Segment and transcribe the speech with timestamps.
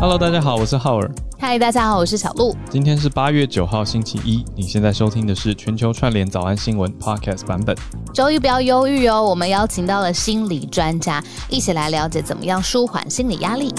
[0.00, 1.10] Hello，大家好，我是浩尔。
[1.38, 2.56] 嗨，大家好，我是小鹿。
[2.70, 4.42] 今天是八月九号，星期一。
[4.56, 7.76] 你现在收听的是全球串联早安新闻 Podcast 版本。
[8.14, 13.74] 周一不要忧郁哦，我们邀请到了心理专家，一起来了解怎么样舒缓心理压力。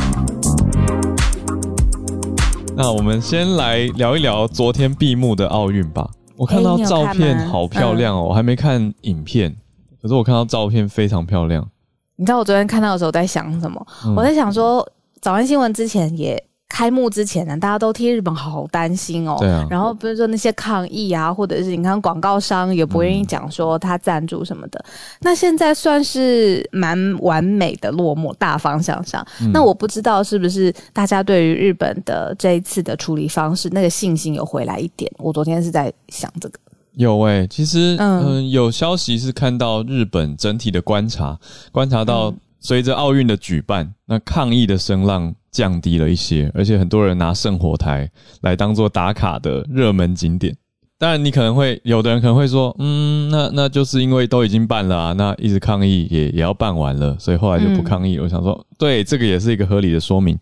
[2.77, 6.07] 那我们先来聊一聊昨天闭幕的奥运吧。
[6.37, 9.55] 我看到照片好漂亮哦，嗯、我还没看影片，
[9.99, 11.67] 可是我看到照片非常漂亮。
[12.15, 13.83] 你知道我昨天看到的时候在想什么？
[14.05, 14.87] 嗯、我在想说。
[15.21, 19.35] 早安新闻之前也开幕之前呢，大家都替日本好担心哦。
[19.39, 19.67] 对啊。
[19.69, 24.79] 然后比如说那些抗议啊，或者是你看广告商也不愿意讲说他赞助什么的。
[24.87, 29.23] 嗯、那现在算是蛮完美的落幕，大方向上。
[29.41, 35.11] 嗯、那我不知道是不是大家对于日本的这一次的处理方式，那个信心有回来一点。
[35.19, 36.59] 我昨天是在想这个。
[36.93, 41.37] 有诶、欸，其实嗯、呃，有消息是看到日本整体的观察，
[41.71, 42.33] 观察到。
[42.61, 48.09] 随着奥运的举办，那抗议的声浪降低了一些，而且很多人拿圣火台
[48.41, 50.55] 来当做打卡的热门景点。
[50.97, 58.17] 当然，你可能会有的人可能会说，嗯，那那就是因为都已经办了啊，那一直抗议也也要办完了，所以后来就不抗议。
[58.17, 60.37] 嗯、我想说，对，这个也是一个合理的说明。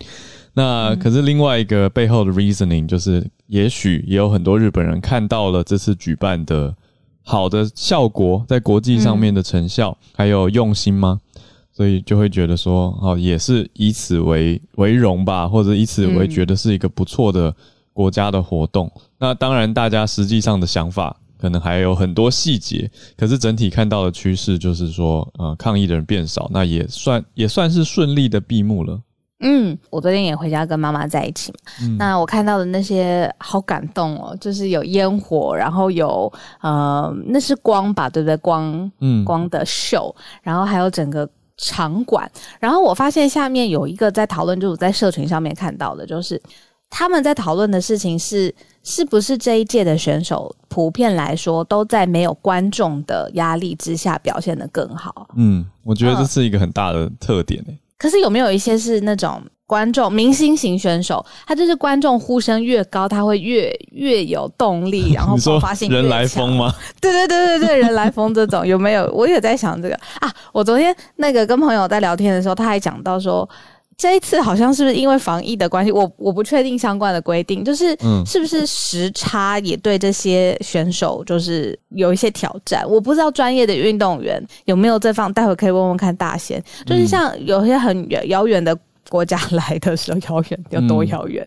[0.53, 6.75] 那可是另外一个背后的 reasoning 就是，也许也有很多日本人看到了这次举办的
[7.23, 11.22] 好的效果，在国际上面的成效，嗯、还有用心吗？
[11.80, 17.55] 所以就会觉得说，哦，也是以此为为荣吧，或者以此为觉得是一个不错的
[17.94, 18.91] 国家的活动。
[18.97, 29.00] 嗯、那当然，大家实际上的想法可能还有很多细节，可是整体看到的趋势就是说，呃，抗议的人变少，那也算也算是顺利的闭幕了。
[29.39, 38.35] 嗯，我昨天也回家跟妈妈在一起嘛，嗯、那我看到的那些好感动哦，就是有烟火，然后有呃，那是光吧，对不对？
[38.35, 40.13] 光，嗯，光的秀，
[40.44, 41.25] 然后还有整个。
[41.61, 42.27] 场馆，
[42.59, 46.41] 然后我发现下面有一个在讨论，就是我在社群上面看到的，就是
[46.89, 55.28] 他们在讨论的事情是，是不是这一届的选手普遍来说都在没有观众的压力之下表现得更好。
[55.35, 57.72] 嗯，我觉得这是一个很大的特点诶。
[57.72, 59.41] 嗯，可是有没有一些是那种？
[59.69, 65.91] 观众明星型选手，他就是观众呼声越高，他会越越有动力， 然后爆发性。
[65.91, 66.74] 人来疯吗？
[67.00, 69.06] 对对对对对，人来疯这种有没有？
[69.13, 70.34] 我也在想这个啊。
[70.52, 73.47] 我昨天那个跟朋友在聊天的时候，他还讲到说，
[73.96, 75.91] 这一次好像是不是因为防疫的关系？
[75.91, 82.84] 我我不确定相关的规定，就是是不是时差也对这些选手就是有一些挑战？
[82.90, 86.59] 我不知道专业的运动员有没有这方，待会可以问问看大仙。
[86.88, 88.75] 就是像有些很遥远的。
[89.09, 91.46] 国家来的时候遥远有多遥远？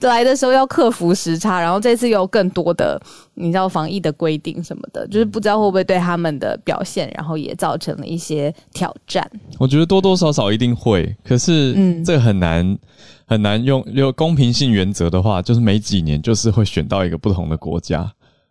[0.00, 3.00] 嗯、来的时候要克服时差，然后这次有更多的
[3.34, 9.30] 你知道防疫的规定什么的，就是不知道会不会对他们的表现，然后也造成了一些挑战。
[9.58, 12.78] 我觉得多多少少一定会，可是嗯，这很难、嗯、
[13.26, 18.10] 很难用有公平性原则的话，就是每几年就是会选到一个不同的国家。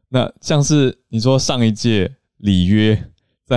[0.10, 3.02] 那像是你说上一届里约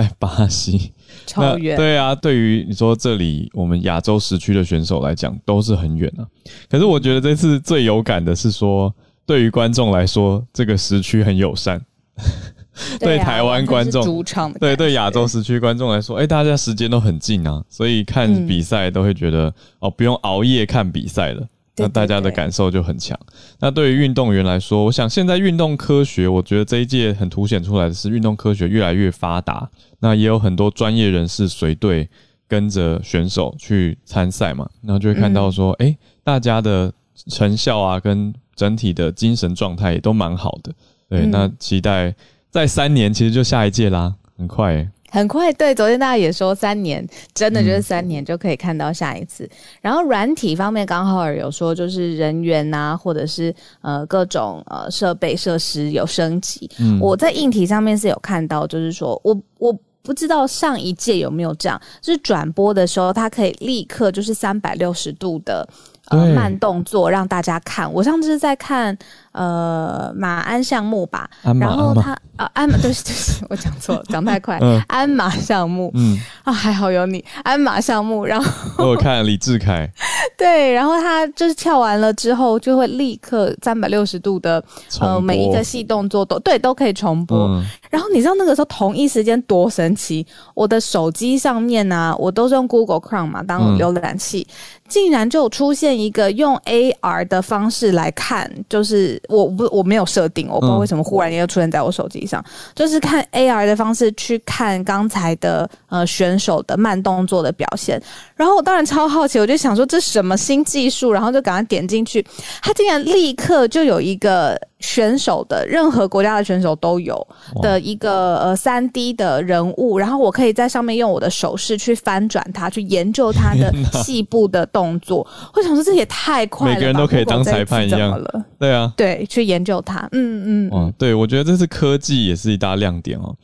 [0.01, 0.91] 在巴西。
[1.25, 6.27] 超远，对啊，对于你说这里我们亚洲时区的选手来讲都是很远啊。
[6.69, 8.93] 可是我觉得这次最有感的是说，
[9.25, 11.81] 对于观众来说，这个时区很友善。
[12.99, 14.23] 对台湾观众，
[14.59, 21.47] 对对亚洲时区观众来说，哎，大家时间都很近啊，所以看比赛都会觉得哦，不用熬夜看比赛了。
[21.77, 23.17] 那大家的感受就很强。
[23.59, 29.69] 那对于运动员来说，我想现在运动科学，我觉得这一届很凸显出来的是运动科学越来越发达。
[29.99, 32.07] 那也有很多专业人士随队
[32.47, 36.93] 跟着选手去参赛嘛，然后就会看到说，诶、嗯欸，大家的
[37.27, 40.71] 成效啊，跟整体的精神状态也都蛮好的。
[41.09, 42.13] 对，嗯、那期待
[42.49, 44.89] 在三年，其实就下一届啦，很快、欸。
[45.15, 49.45] 很快，对，昨天大家也说三年，真的就是三年就可以看到下一次。
[49.45, 49.49] 嗯、
[49.83, 56.69] 然后软体方面，刚好有说就是人员啊，或者是呃各种呃设备设施有升级。
[56.79, 59.73] 嗯，我在硬体上面是有看到，就是说我我
[60.03, 65.65] 不知道上一届有没有这样，就是转播的时候，它可以立刻就是三百六十度的
[66.09, 67.89] 呃慢动作让大家看。
[67.93, 68.97] 我上次是在看。
[69.35, 71.29] 呃，马鞍项目吧，
[71.59, 74.57] 然后他啊，鞍马，对不起，对不起， 我讲错了，讲太快。
[74.61, 78.25] 嗯，鞍马项目，嗯啊，还好有你，鞍马项目。
[78.25, 79.89] 然后我看李志凯，
[80.37, 84.63] 对，然后他就是跳完了之后，就会立刻三百六十度的
[85.01, 87.37] 呃每一个细动作都对都可以重播。
[87.37, 90.25] 嗯、然后你知道那个时候同一时间多神奇？
[90.53, 94.53] 我的手机上面呢、啊，我都是用 Google Chrome 嘛当浏览器，嗯、
[94.87, 108.01] 竟然就出现一个用 AR 的方式来看，就是我不我没有设定，我不知道为什么忽然间又出现在我手机上，嗯、就是看 AR 的方式去看刚才的呃选手的慢动作的表现。
[108.35, 112.25] 然后我当然超好奇，我就想说这什么新技术，然后就赶快点进去，
[112.61, 114.59] 他竟然立刻就有一个。
[114.85, 117.27] 选手的任何国家的选手都有
[117.61, 123.73] 的一个呃三 D 的人物，然后我可以在上面用我的手势去翻转它，去研究它的
[124.03, 125.25] 细部的动作。
[125.55, 128.45] 我想说这也太快了，每个人都可以当裁判一样了。
[128.59, 130.07] 对啊，对，去研究它。
[130.11, 130.69] 嗯嗯。
[130.71, 133.35] 哦，对，我觉得这是科技也是一大亮点哦。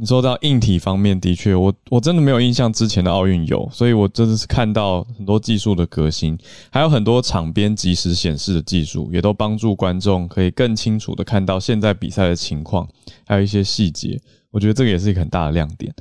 [0.00, 6.38] 你说到硬体方面，的确，我我真的没有印象之前的奥运有，所以我真的是看到很多技术的革新，
[6.70, 12.86] 还有很多场边即时显示的技术，也都帮助观众可以更清楚的看到现在比赛的情况，
[13.26, 14.20] 还有一些细节。
[14.52, 15.92] 我觉得这个也是一个很大的亮点。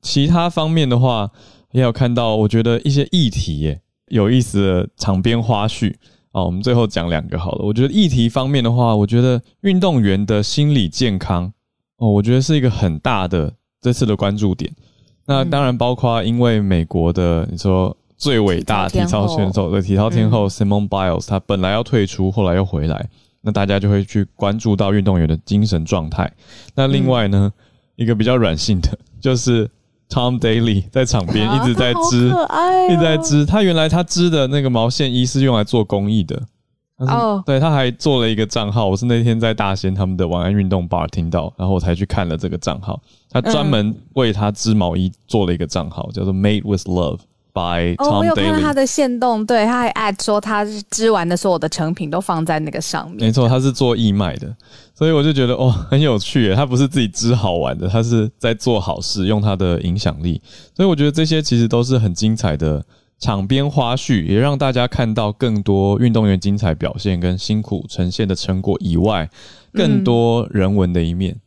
[0.00, 1.30] 其他方面的话，
[1.72, 3.78] 也有看到，我觉得一些议题耶
[4.08, 5.92] 有意思的场边花絮
[6.30, 6.42] 啊。
[6.42, 7.66] 我们最后讲两个好了。
[7.66, 11.52] 我觉得议题方面的话，我觉得运动员的心理健康。
[12.02, 14.68] 哦，我觉得是一个很大的这次的关注点。
[15.24, 23.08] 那当然包括因为美国的你说最伟大体操选手的体操天后 Simone Biles，她本来要退出，后来又回来，
[23.42, 26.28] 那大家就会去关注到运动员的精神状态。
[26.74, 27.52] 那另外呢，
[27.94, 29.70] 一个比较软性的，就是
[30.08, 32.26] Tom Daley 在场边一直在织，
[32.90, 33.46] 一直在织。
[33.46, 36.42] 他原来他织的那个毛线衣是用来做公益的。
[37.06, 37.44] 哦，oh.
[37.44, 43.00] 对，他还做了一个账号，我是那天在大仙他们的晚安运动 bar 听到，然后我才去看了这个账号。
[43.30, 47.18] 他专门为他织毛衣做了一个账号，嗯、叫做 Made with Love
[47.52, 48.14] by Tom Daley。
[48.14, 53.20] 哦，我有看到他的线动，对，他还 add 说他织完的所有的成品都放在那个上面。
[53.20, 54.54] 没错，他是做义卖的，
[54.94, 56.54] 所以我就觉得哦，很有趣耶。
[56.54, 60.40] 他不是自己织好玩的，他是在做好事，用他的影响力。
[60.74, 62.84] 所以我觉得这些其实都是很精彩的。
[63.22, 69.30] 场边花絮也让大家看到更多运动员精彩表现跟辛苦呈现的成果以外，
[69.72, 71.40] 更多人文的一面。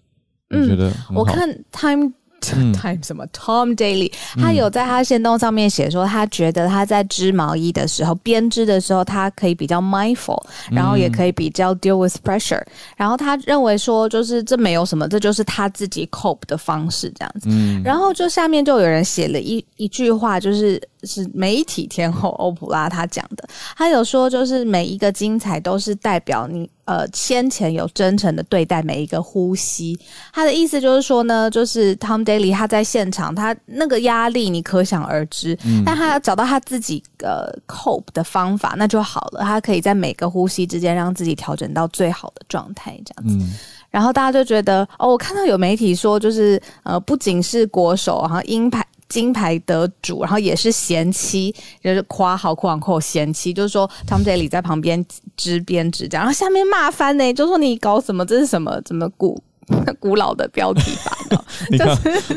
[0.51, 2.13] 嗯、我觉得我看 Time。
[2.53, 12.61] Time 什么？Tom Daley，他有在他线动上面写说，他觉得他在织毛衣的时候，编织的时候，他可以比较 mindful，然后也可以比较 deal with pressure。
[12.95, 17.47] 然后他认为说，就是这没有什么，这就是他自己 cope 的方式这样子。
[17.49, 26.69] 嗯，然后就下面就有人写了一一句话，就是是媒体天后欧普拉他讲的，他有说，就是每一个精彩都是代表你。
[26.85, 29.99] 呃，先前有真诚的对待每一个呼吸，
[30.31, 39.41] 他的意思就是说呢，就是 Tom Daley 他在现场，他那个压力你可想而知，嗯、但他要找到他自己呃 cope 的方法，那就好了。
[39.41, 43.43] 他可以在每个呼吸之间让自己调整到最好的状态，这样子。
[43.43, 43.53] 嗯、
[43.89, 48.85] 然后大家就觉得，哦，我看到有媒体说，就是呃，不仅是国手，然后银牌。
[49.07, 51.53] 金牌得主，然后也是贤妻，
[51.83, 55.05] 就是夸好括号贤妻，就是说 Tom Daley 在旁边
[55.37, 58.25] 织编织这样，然后下面骂翻呢，就说你搞什么？
[58.25, 58.81] 这是什么？
[58.83, 59.41] 怎么古
[59.99, 60.91] 古老的标题
[61.29, 61.45] 吧？
[61.69, 61.95] 你看，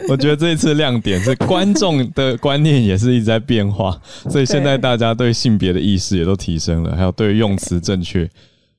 [0.09, 3.99] 我觉得这一次亮点是观众的观念也是一直在变化，
[4.31, 8.29] 所以现在大家对性别的意识也都提升了，还有对用词正确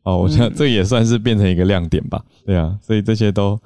[0.04, 2.22] 哦，我觉得这也算是变成一个亮点吧。
[2.46, 3.60] 对啊，所以这些都。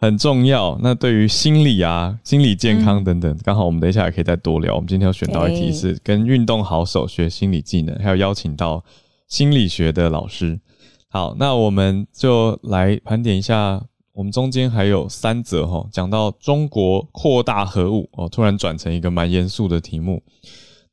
[0.00, 0.78] 很重要。
[0.82, 4.74] 那对于心理啊、心理健康等等，刚、嗯、好我们等一下也可以再多聊。
[4.74, 8.82] 我们今天要选到一题是跟运动好手学心理技能，还有邀请到
[9.28, 10.58] 心理学的老师。
[11.08, 13.82] 好，那我们就来盘点一下。
[14.12, 20.22] 我们中间还有三则哈，讲到中国扩大核武哦，突然转成一个蛮严肃的题目。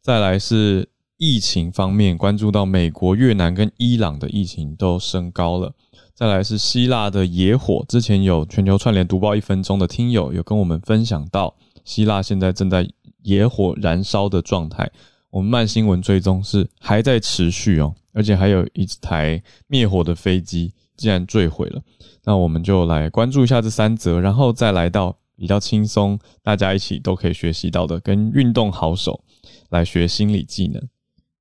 [0.01, 0.87] 再来是
[1.17, 5.73] 疫情方面，关注到美国、越南跟伊朗的疫情都升高了。
[6.17, 11.55] 再来是希腊的野火，之前有全球串联读报一分钟的听友有跟我们分享到，
[11.85, 12.89] 希腊现在正在
[13.21, 14.91] 野火燃烧的状态。
[15.29, 21.79] 我们慢新闻追踪是还在持续哦，而且还有一台灭火的飞机竟然坠毁了。
[22.23, 29.23] 那我们就来关注一下这三则，然后再来到比较轻松，大家一起都可以学习到的，跟运动好手
[29.69, 30.81] 来学心理技能。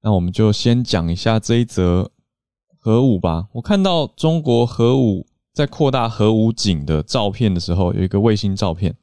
[0.02, 2.10] 那我们就先讲一下这一则。
[2.86, 8.94] 核武吧，我看到中国核武在扩大核武井的照片的时候，有一个卫星照片，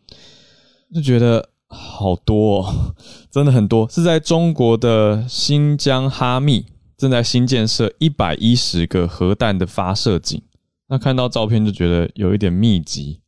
[0.95, 2.95] 就觉得好多哦，
[3.29, 10.41] 真的很多，是在中国的新疆哈密正在新建设一百一十个核弹的发射井。
[10.87, 13.19] 那看到照片就觉得有一点密集。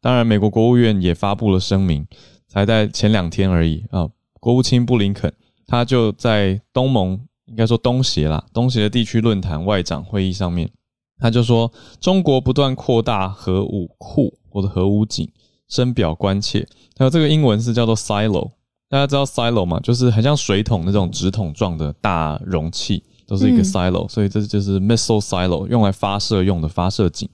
[0.00, 2.04] 当然，美国国务院也发布了声明，
[2.48, 4.08] 才在前两天而已啊。
[4.40, 5.32] 国务卿布林肯
[5.68, 7.20] 他就在东盟。
[7.50, 10.70] 应该说东协啦，东协的地区论坛外长会议上面，
[11.18, 15.30] 他就说中国不断扩大核武库或者核武井，
[15.68, 16.66] 深表关切。
[16.96, 18.52] 还有这个英文是叫做 silo
[18.88, 27.28] 大家知道 silo 嘛，就是很像水桶那种直筒状的大容器，都是一个 silo，、嗯、所以这就是 missile silo，用来发射用的发射井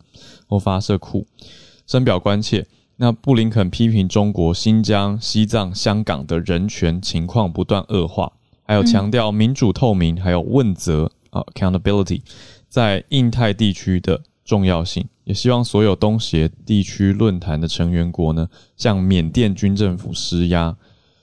[0.47, 1.27] 或发射库。
[1.87, 2.67] 深表关切。
[2.99, 8.33] 那布林肯批评中国新疆、西藏、香港的人权情况不断恶化，
[8.67, 12.21] 还有强调民主透明，还有问责啊、嗯 uh,，accountability，
[12.69, 20.77] 在印太地区的重要性，也希望所有东协地区论坛的成员国呢，向缅甸军政府施压。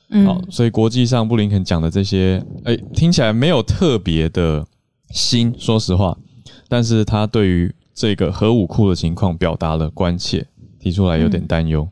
[0.09, 4.65] 嗯，好，所以国际上布林肯讲的这些，哎、欸，听起来没有特别的
[5.11, 6.17] 新，说实话，
[6.67, 10.47] 但是他对于这个核武库的情况表达了关切。
[10.79, 11.87] 提出来有点担忧。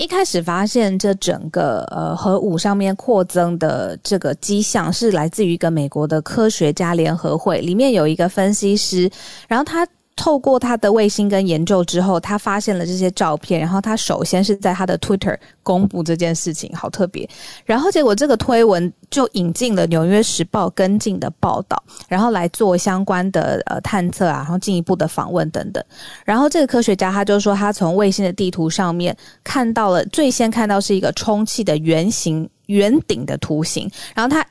[0.00, 9.10] 一开始发现这整个呃核武上面扩增的这个迹象，是来自于一个美国的科学家联合会，里面有一个分析师，
[9.46, 9.86] 然后他。
[10.20, 17.26] 透过他的卫星跟研究之后，他发现了这些照片，然后他首先是在他的 Twitter 公布这件事情，好特别。
[17.64, 25.82] 然后结果这个推文就引进了《纽约时报》跟进的报道，然后来做相关的呃探测啊，然后进一步的访问等等。
[26.26, 34.46] 然后这个科学家他就说，他从卫星的地图上面看到了，最先看到是一个充气的圆形圆顶的图形，然后他。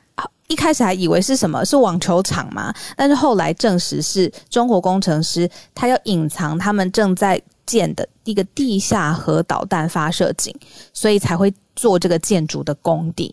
[0.50, 2.74] 一开始还以为是什么，是网球场嘛？
[2.96, 10.52] 但是后来证实是中国工程师，他要隐藏他们正在建的一个地下核导弹发射井，
[10.92, 13.32] 所以才会做这个建筑的工地。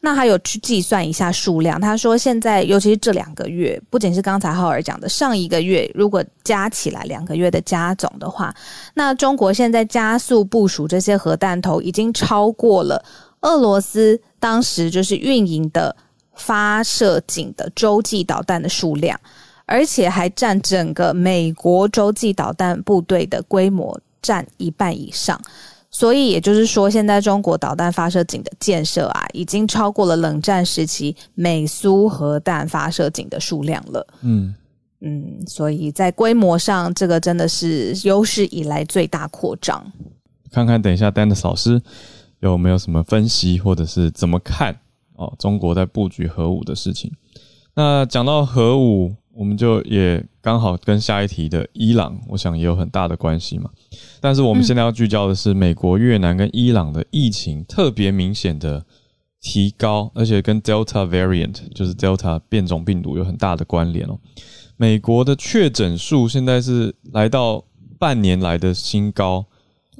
[0.00, 8.54] 那还有去计算一下数量，他说现在尤其是这两个月，不仅是刚才浩尔讲的上一个月，如果加起来两个月的加总的话，
[8.94, 13.04] 那中国现在加速部署这些核弹头，已经超过了
[13.42, 15.94] 俄罗斯当时就是运营的。
[16.36, 19.18] 发射井的洲际导弹的数量，
[19.66, 25.40] 而且还占整个美国洲际导弹部队的规模占一半以上，
[25.90, 34.06] 所以也就是说，现在中国导弹发射井的建设啊，已经超过了冷战时期美苏核弹发射井的数量了。
[34.22, 34.54] 嗯
[35.00, 39.92] 嗯，所以在规模上，这个真的是有史以来最大扩张。
[40.50, 41.82] 看看等一下，Dennis 老师
[42.40, 44.74] 有没有什么分析，或者是怎么看？
[45.14, 47.12] 哦，中国在布局核武的事情。
[47.74, 53.70] 那讲到核武，我们就也刚好跟下一题的伊朗，我想也有很大的关系嘛。
[54.20, 58.84] 但是我们现在要聚焦的是美国、越南跟伊朗的疫情特别明显的
[59.40, 64.18] 提高，而且跟 Delta variant 就是 Delta 变种病毒有很大的关联哦。
[64.76, 67.64] 美国的确诊数现在是来到
[67.98, 69.46] 半年来的新高。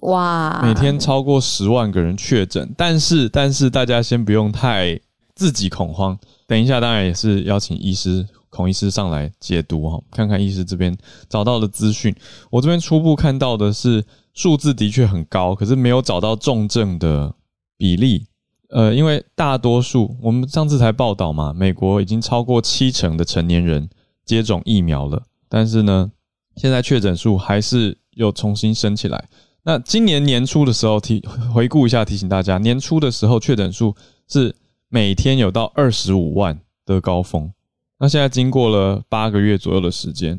[0.04, 0.61] 哇！
[0.62, 4.99] 每天超过十万个人确诊，但是但是大家先不用太
[5.34, 6.18] 自己恐慌。
[6.46, 10.94] 等一下，当然也是邀请医师孔医师上来解读哈，看看医师这边
[11.28, 12.14] 找到的资讯。
[12.50, 17.34] 我这边初步看到的是数字的确很高，可是没有找到重症的
[17.78, 18.26] 比例。
[18.68, 23.88] 呃，因为大多数我们上次才报道嘛，美国已经超过七成的成年人
[24.26, 26.11] 接种疫苗了，但是呢，
[26.56, 29.28] 现在确诊数还是又重新升起来。
[29.66, 33.97] 那今年年初的时候提回顾一下，提醒大家，年初的时候确诊数
[34.28, 34.54] 是
[34.90, 37.50] 每天有到二十五万的高峰。
[37.99, 40.38] 那现在经过了八个月左右的时间，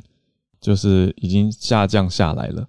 [0.61, 2.67] 就是已经下降下来了。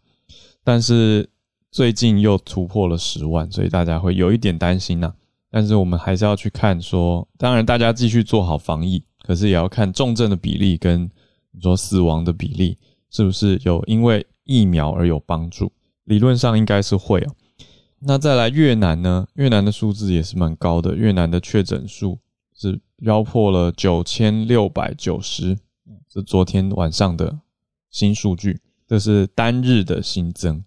[0.64, 1.28] 但是
[1.70, 5.12] 最近又突破了十万，所以大家会有一点担心呐。
[5.50, 11.10] 但是我们还是要去看说，当然大家继续做好防疫，可是也要看重症的比例跟
[11.50, 12.78] 你说死亡的比例
[13.10, 15.70] 是不是有因为疫苗而有帮助。
[16.06, 17.32] 理论上应该是会啊，
[17.98, 19.26] 那再来越南呢？
[19.34, 22.18] 越南的数字也是蛮高的，越南的确诊数
[22.54, 25.58] 是飙破了九千六百九十，
[26.12, 27.38] 是昨天晚上的
[27.90, 30.64] 新数据，这是单日的新增，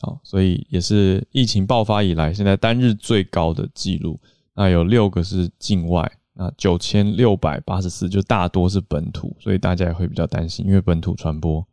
[0.00, 4.18] 好，所以也是疫情爆发以来现在单日最高的记录。
[4.54, 11.64] 那有六个是境外，那九千六百八十四就大多是本土，所以大家也会比较担心，因为本土传播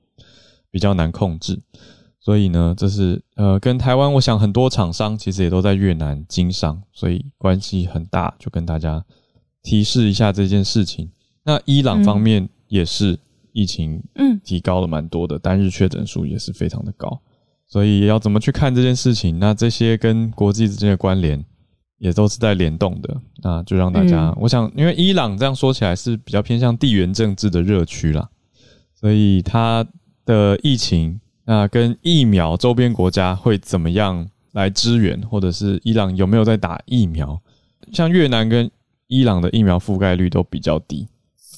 [0.69, 1.59] 比较难控制。
[2.25, 8.33] 所以呢，这是呃，跟台湾，我想很多厂商其实也都在越南经商，所以关系很大。
[8.39, 9.05] 就跟大家
[9.61, 11.07] 提示一下这件事情。
[11.43, 13.19] 那伊朗方面也是
[13.51, 17.21] 疫情嗯提高了蛮多的，单日确诊数也是非常的高。
[17.67, 19.37] 所以要怎么去看这件事情？
[19.37, 21.45] 那这些跟国际之间的关联
[21.99, 23.21] 也都是在联动的。
[23.43, 28.27] 那就让大家，嗯、我想，因为伊朗这样说起来是比较偏向地缘政治的热区啦，
[28.95, 29.85] 所以它
[30.25, 31.21] 的疫情。
[31.45, 37.39] 那跟疫苗周边国家会怎么样来支援，或者是伊朗有没有在打疫苗？
[37.93, 38.69] 像越南跟
[39.07, 41.07] 伊朗的疫苗覆盖率都比较低，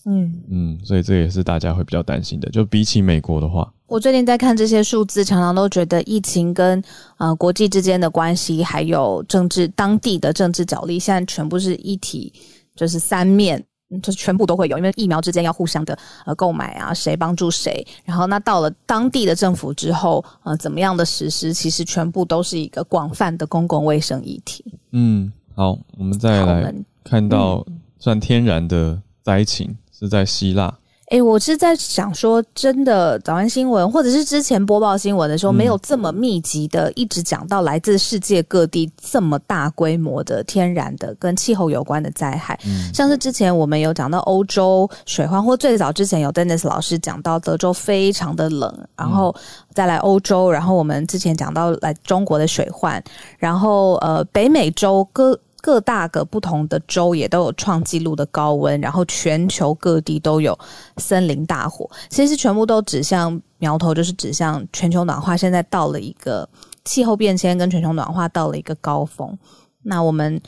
[0.05, 2.49] 嗯嗯，所以这也是大家会比较担心的。
[2.49, 6.83] 就比起美国的话，我最近在看这些数字，常常都觉得疫情跟
[7.17, 12.33] 呃国际之间的关系，还有政治当地的政治角力，现在全部是一体，
[12.75, 13.63] 就是三面，
[14.01, 24.65] 就是全部都会有，因为疫苗之间要互相的呃购买啊，谁帮助谁，然后那到了当地的政府之后，呃，怎么样的实施，其实全部都是一个广泛的公共卫生议题。
[24.91, 27.65] 嗯，好，我们再来看到
[27.97, 30.77] 算天然的灾情，嗯、是在希腊。
[31.09, 42.59] 诶，我是在想说，真的早安新闻，或者是之前播报新闻的时候，没有这么密集的一直讲到来自世界各地这么大规模的天然的跟气候有关的灾害。
[42.65, 49.33] 嗯，像是之前我们有讲到欧洲水患，或最早之前有 Dennis 老师讲到德州非常的冷，然后
[49.73, 53.01] 再来欧洲，然后我们之前讲到来中国的水患，
[53.37, 55.39] 然后呃北美洲各。
[55.67, 60.57] 各大个不同的州也都有创纪录的高温，然后全球各地都有
[60.95, 66.47] 森林大火，其实全部都指向苗头，就是指向全球暖化，现在到了一个
[66.85, 69.37] 气候变迁跟全球暖化到了一个高峰。
[69.83, 70.41] 那我们。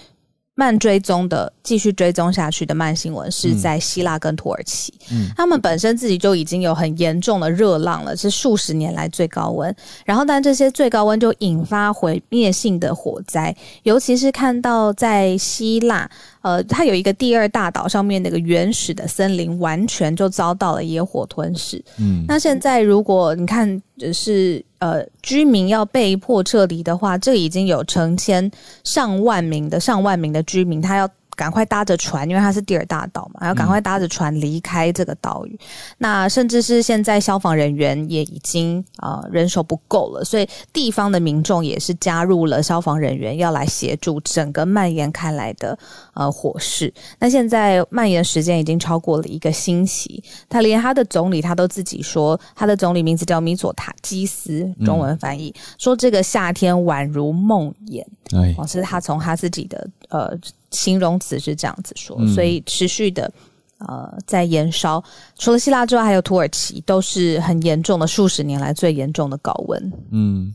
[0.60, 9.74] 慢追踪的，继续追踪下去的慢新闻是在希腊跟土耳其，嗯，他们本身自己就已经有很严重的热浪了，是数十年来最高温。
[10.04, 16.12] 然后，但这些最高温就引发毁灭性的火灾，尤其是看到在希腊。
[16.42, 21.84] 呃，它有一个第二大岛上面那个原始的森林，完全就遭到了野火吞噬。
[21.98, 23.82] 嗯，那现在如果你看，
[24.14, 28.50] 是呃居民要被迫撤离的话，这已经有成千
[28.84, 31.10] 上万名的上万名的居民，他要。
[31.40, 35.58] 赶快搭着船，因为它是第二大岛嘛，要赶快搭着船离开这个岛屿。
[35.98, 45.80] 那甚至是现在消防人员也已经啊、呃、人手不够了，所以地方的民众也是加入了消防人员，要来协助整个蔓延开来的
[46.14, 46.94] 呃火势。
[47.20, 58.04] 那现在蔓延时间已经超过了一个星期，他连他的总理他都自己说，他的总理名字叫米佐塔基斯，中文翻译、说这个夏天宛如梦魇。
[58.32, 60.40] 哎，哦，是他从他自己的呃。
[60.72, 63.34] 形容词是这样子说，所以持续的
[63.80, 65.04] 呃在延烧。
[65.36, 69.92] 除了希腊之外，还有土耳其，都是很严重的，数十年来最严重的高温。
[70.12, 70.54] 嗯，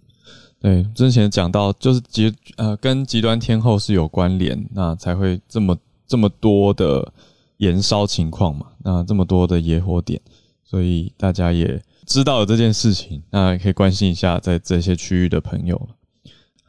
[0.61, 5.77] 对，之前讲到就是极呃跟极端天候是有关联，那才会这么
[6.07, 7.13] 这么多的
[7.57, 10.21] 延烧情况嘛，那这么多的野火点，
[10.63, 15.89] 所以大家也知道了这件事情，那也可以关心一下在这些区域的朋友。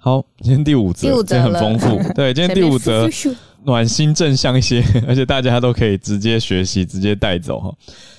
[0.05, 1.99] 好，今天第五则，今天很丰富。
[2.13, 3.09] 对，今天第五则
[3.63, 7.73] 暖心正向一些，而且大家都可以直接学习，直接带走哈。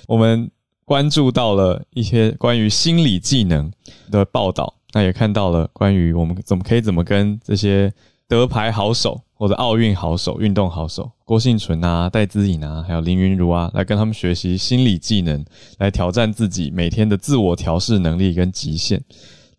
[0.09, 0.51] 我们
[0.85, 3.71] 关注到了一些关于心理技能
[4.11, 7.93] 的报道，那也看到了关于我们怎么可以怎么跟这些
[8.27, 15.45] 德牌好手或者奥运好手、运动好手郭幸存啊、戴资颖啊，还有林云如啊，来跟他们学习心理技能，
[15.79, 19.01] 来挑战自己每天的自我调试能力跟极限。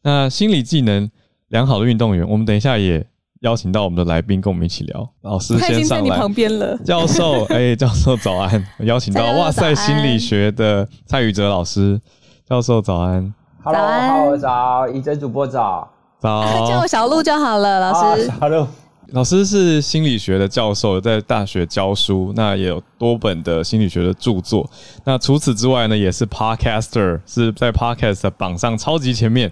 [0.01, 1.09] 那心理技能。
[1.49, 3.05] 良好的运动员，我们等一下也
[3.41, 5.10] 邀请到我们的来宾跟我们一起聊。
[5.21, 6.77] 老师先上来，在你旁边了。
[6.79, 8.62] 教授， 哎、欸，教授早安！
[8.79, 11.99] 邀请到哇塞心理学的蔡宇哲老师，
[12.45, 13.33] 教授早安。
[13.63, 17.79] Hello，早，宇哲主播早，早， 叫我小鹿就好了。
[17.79, 18.67] 老师，小鹿，
[19.12, 24.70] 老师是心理学的教授，在大学教书，那也有多本的心理学的著作。
[25.04, 29.52] 那除此之外呢，也是 Podcaster，是在 Podcast 的榜上超级前面。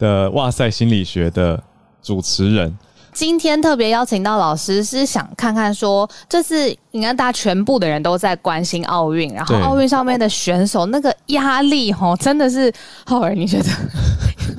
[0.00, 1.62] 的哇塞心理学的
[2.02, 2.74] 主持人，
[3.12, 12.72] 今天特别邀请到老师，是想看看说，这次你看大家全部的人都在关心奥运，然后奥运上面的选手那个压力吼，真的是
[13.04, 13.68] 浩尔，你觉得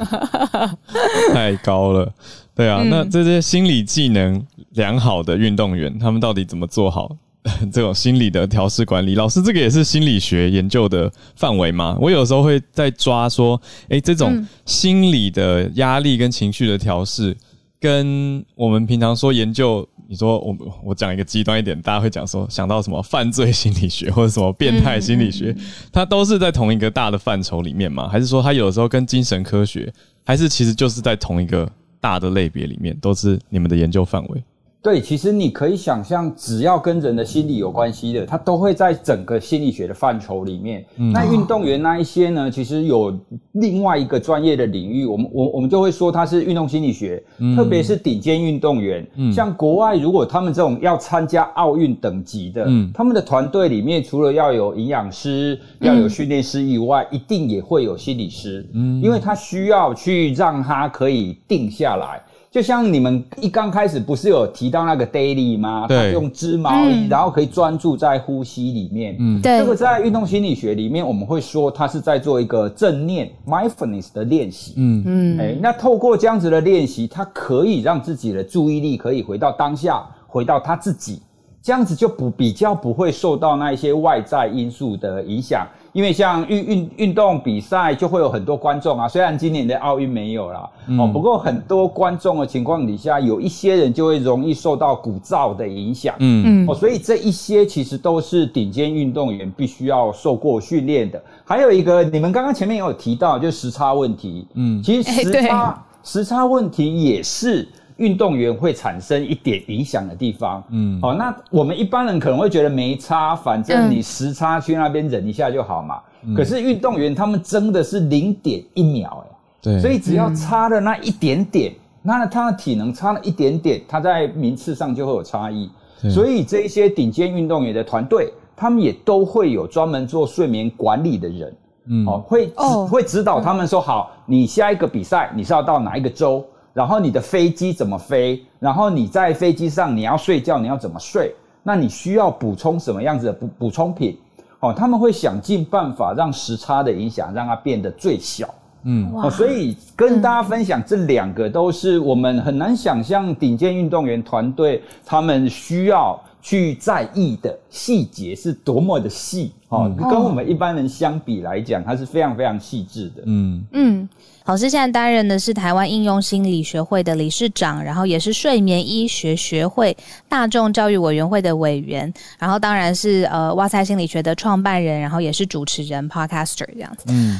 [1.33, 2.13] 太高了？
[2.55, 7.15] 对啊，嗯、那这些心理技能良好的运动员，他们到底怎么做好？
[7.73, 11.97] 这种心理的调试管理，老师，这个也是心理学研究的范围吗？
[11.99, 13.59] 我有时候会在抓说，
[13.89, 17.35] 诶，这种心理的压力跟情绪的调试，
[17.79, 25.55] 跟我们平常说研究，你说我我讲一个极端一点，大家会讲说想到什么犯罪心理学或者什么变态心理学，
[25.91, 28.07] 它都是在同一个大的范畴里面吗？
[28.07, 29.91] 还是说它有时候跟精神科学，
[30.23, 31.67] 还是其实就是在同一个
[32.01, 34.43] 大的类别里面，都是你们的研究范围？
[34.83, 40.83] 对，其实你可以想象，只要跟人的心理有关系的，它都会在整个心理学的范畴里面。
[40.97, 43.15] 嗯、那运动员那一些呢，其实有
[43.51, 49.05] 另外一个专业的领域，我们我我们就会说它是运动心理学，嗯、特别是顶尖运动员。
[49.17, 62.19] 嗯、像国外，如果他们这种要参加奥运等级的，嗯、他们的团队里面除了要有营养师、要有训练师以外，嗯、一定也会有心理师，嗯，因为他需要去让他可以定下来。
[62.51, 65.85] 就像你们一刚开始不是有提到那个 daily 吗？
[65.87, 69.15] 对，用织毛衣，嗯、然后可以专注在呼吸里面。
[69.17, 69.59] 嗯，对。
[69.59, 74.73] 这个在运动心理学里面，我们会说它是在做一个正念 mindfulness 的练习。
[74.75, 75.39] 嗯嗯。
[75.39, 81.21] 哎，那透过这样子的练习，它可以让自己的注意力可以回到当下，回到他自己，
[81.61, 85.65] 这样子就不比较不会受到那一些外在因素的影响。
[85.93, 96.65] 因为像运运运动比赛就会有很多观众啊，虽然今年的奥运没有啦，嗯、哦，不过很多观众的情况底下，有一些人就会容易受到鼓噪的影响，嗯。
[96.65, 101.21] 嗯，哦，所以这一些其实都是顶尖运动员必须要受过训练的。
[101.43, 107.67] 还有一个，你们刚刚前面也有提到，就是时差问题，嗯，其实时差、欸、时差问题也是。
[108.01, 116.01] 运动员会产生一点影响的地方，嗯，好，那我们一般人可能会觉得没差，反正你时差去那边忍一下就好嘛。
[116.23, 125.69] 嗯、可是运动员他们争的是零点一秒，哎，对，所以只要差了那一点点，嗯、那他的体能差了一点点，他在名次上就会有差异。
[126.09, 132.87] 所以这一些顶尖运动员的团队，他们也都会有专门做睡眠管理的人，嗯，哦，会哦。
[132.87, 136.43] 会指导他们说，好，你下一个比赛你是要到哪一个州？
[136.73, 138.43] 然后你的飞机怎么飞？
[138.59, 141.33] 然后你在飞机上你要睡觉，你要怎么睡？
[141.63, 144.17] 那你需要补充什么样子的补补充品？
[144.61, 148.47] 哦，他们会想尽办法让时差的影响让它变得最小。
[148.83, 159.51] 嗯，所以跟大家分享这两个都是我们很难想象顶尖运动员团队他们需要去在意的细节是多么的细。
[159.69, 163.23] 哦，跟我们一般人相比来讲，它是非常非常细致的。
[163.25, 164.09] 嗯嗯。
[164.45, 169.95] 老师现在担任的是台湾应用心理学会的理事长，然后也是睡眠医学学会
[170.27, 177.05] 大众教育委员会的委员，然后当然是呃哇塞心理学的创办人，然后也是主持人 Podcaster 这样子。
[177.09, 177.39] 嗯，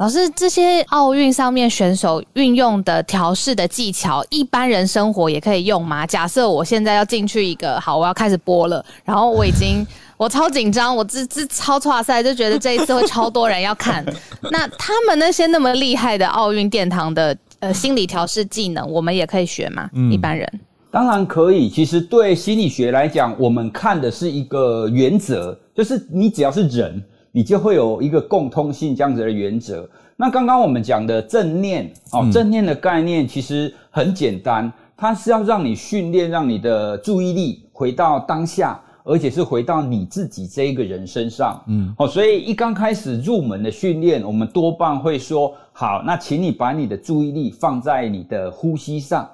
[0.00, 6.06] 老师，这些奥运上面选手运用的调试的技巧，一般人生活也可以用吗？
[6.06, 9.86] 假设我现在要进去一个，好，我要开始播了，然后我已经。
[10.16, 14.04] 我超紧张，我这这超挫赛，就觉得这一次会超多人要看。
[14.50, 19.88] 那他们那些那么厉害的奥运殿堂的呃心理调试技能，我们也可以学吗？
[19.94, 20.46] 嗯、一般人
[20.90, 21.70] 当然可以。
[21.70, 29.88] 其实对心理学来讲，我们看的是一个原则，就是你只要是人，你就会有一个共通性这样子的原则。
[30.16, 38.80] 那刚刚我们讲的正念哦，正念的概念其实很简单，它是要让你训练，让你的注意力回到当下。
[39.02, 49.28] 而且是回到你自己这一个人身上，嗯，哦，所以一刚开始入门的训练，我们多半会说，好，那请你把你的注意力放在你的呼吸上，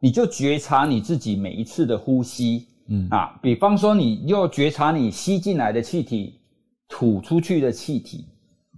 [0.00, 6.34] 你就觉察你自己每一次的呼吸，嗯啊，比方说你又觉察你吸进来的气体，
[6.92, 8.26] 吐出去的气体，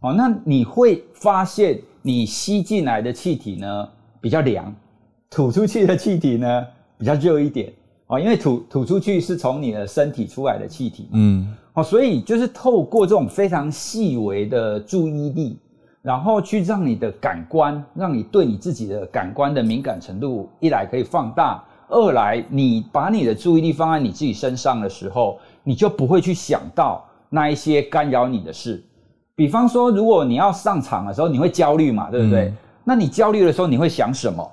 [0.00, 3.88] 哦，那你会发现你吸进来的气体呢
[4.20, 4.72] 比较凉，
[5.28, 6.64] 吐出去的气体呢
[6.96, 7.72] 比较热一点。
[8.06, 15.58] 哦，因为吐吐出去是从你的身体出来的气体，嗯，哦，所以就是透过这种非常细微的注意力，
[16.00, 28.80] 然后去让你的感官，让你对你自己的感官的敏感程度，一来可以放大，二来你把你的注意力放在你自己身上的时候，你就不会去想到那一些干扰你的事。
[29.34, 32.44] 比方说，如果你要上场的时候，你会焦虑嘛，对不对？
[32.44, 34.48] 嗯，那你焦虑的时候，你会想什么？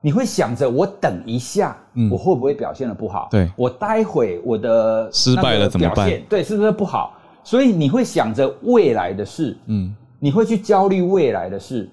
[0.00, 1.76] 你会想着我等一下，
[2.10, 3.28] 我会不会表现的不好？
[3.30, 6.08] 对，我待会我的失败了怎么办？
[6.28, 7.14] 对，是不是不好？
[7.42, 11.88] 所以你会想着未来的事，嗯，你会去焦虑未来的事。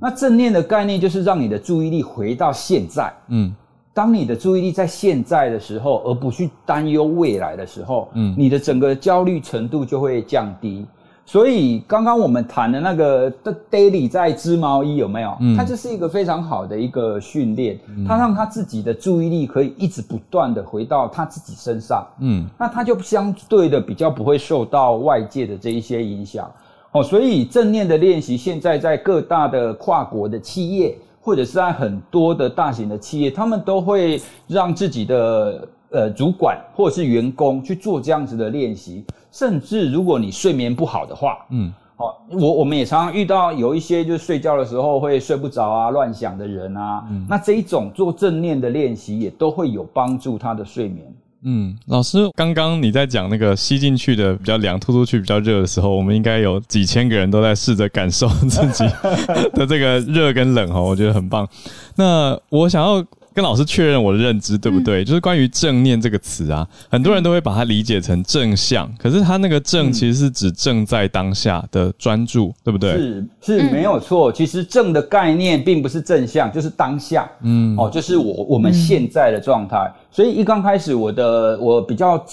[0.00, 3.54] 那正念的概念就是让你的注意力回到现在，嗯，
[3.94, 10.84] 当你的注意力在现在的时候，而不去担忧未来的时候，嗯，你的整个焦虑程度就会降低。
[11.26, 15.34] 所以刚刚我们谈的那个的 daily 在织毛衣有没有？
[15.40, 22.06] 嗯，它就是一个非常好的一个训练，它让他自己的注意力可以一直不断的回到他自己身上。
[22.20, 26.50] 嗯，那他就相对的比较不会受到外界的这一些影响。
[26.92, 39.02] 哦，所以正念的练习现在在各大的跨国的企业，或者是在很多的大型的企业，他们都会让自己的呃主管或者是员工去做这样子的练习。
[39.32, 51.10] 甚至如果你睡眠不好的话，嗯，好，我我们也常常遇到有一些就是睡觉的时候会睡不着啊、乱想的人啊，嗯，那这一种做正念的练习也都会有帮助他的睡眠。
[51.44, 58.84] 嗯，老师，刚刚你在讲那个吸进去的比较凉，吐出去比较热的时候，我们应该有几千个人都在试着感受自己
[59.52, 61.48] 的这个热跟冷哦，我觉得很棒。
[61.96, 63.04] 那我想要。
[63.34, 65.02] 跟老师确认我的认知对不对？
[65.02, 72.92] 嗯、就是关于正念这个词啊，很多人都会把它理解成正向，可是它那个正其实是指正在当下的专注，嗯、对不对？
[72.92, 74.32] 是是没有错。
[74.32, 77.28] 其实正的概念并不是正向，就是当下。
[77.42, 79.76] 嗯，哦，就是我我们现在的状态。
[79.78, 82.24] 嗯、所以一刚开始，我的我比较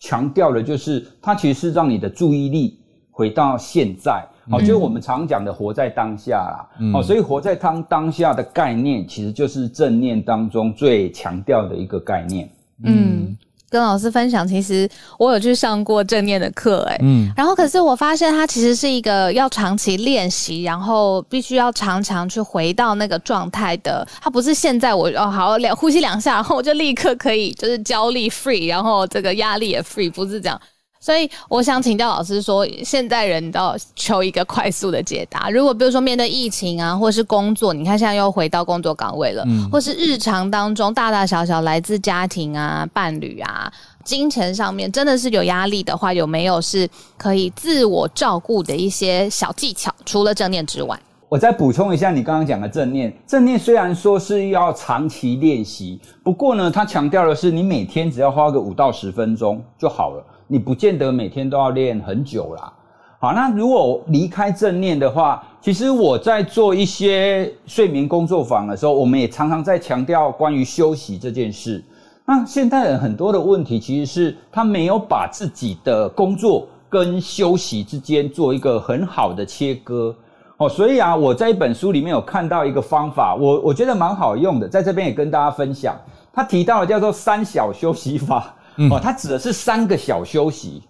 [0.00, 2.76] 强调的就是，它其实是让你的注意力
[3.20, 4.26] 回到现在。
[4.50, 6.66] 好，就是我们常讲的活在当下啦。
[6.80, 12.50] 嗯、哦，所以活在当当下的概念，其实就是正念当中最强调的一个概念。
[12.82, 13.36] 嗯，
[13.68, 24.04] 跟老师分享，其实我有去上过正念的课，诶嗯，然后可是我发现它其实是一个要长期练习，然后必须要常常去回到那个状态的。
[24.20, 30.60] 它不是现在我哦好两呼吸两下，然后我就立刻可以就是焦虑 free，然后这个压力也 free，不是这样。
[31.00, 35.48] 所以我想请教老师说，现在人都要求一个快速的解答。
[35.48, 43.72] 如果比如说面对疫情啊，或是工作，你看现在又回到工作岗位了，嗯，或是日常当中大大小小来自家庭啊、伴侣啊、
[44.04, 46.86] 金钱上面，真的是有压力的话，有没有是
[47.16, 49.90] 可以自我照顾的一些小技巧？
[50.04, 53.10] 除了正念之外，我再补充一下你刚刚讲的正念。
[53.26, 60.22] 正念虽然说是要长期练习，不过呢，它强调的是你每天只要花个五到十分钟就好了。
[60.52, 62.72] 你不见得每天都要练很久啦。
[63.20, 71.84] 好，那如果离开正念的话，其实我在做一些睡眠工作坊的时候，我们也常常在强调关于休息这件事。
[72.24, 80.12] 那现代人很多的问题，其实是他没有把自己的工作跟休息之间做一个很好的切割。
[80.56, 85.94] 哦，所以啊，我在一本书里面有看到一个方法，我我觉得蛮好用的，在这边也跟大家分享。
[86.32, 88.52] 他提到的叫做三小休息法。
[88.88, 90.82] 哦，它指的是三个小休息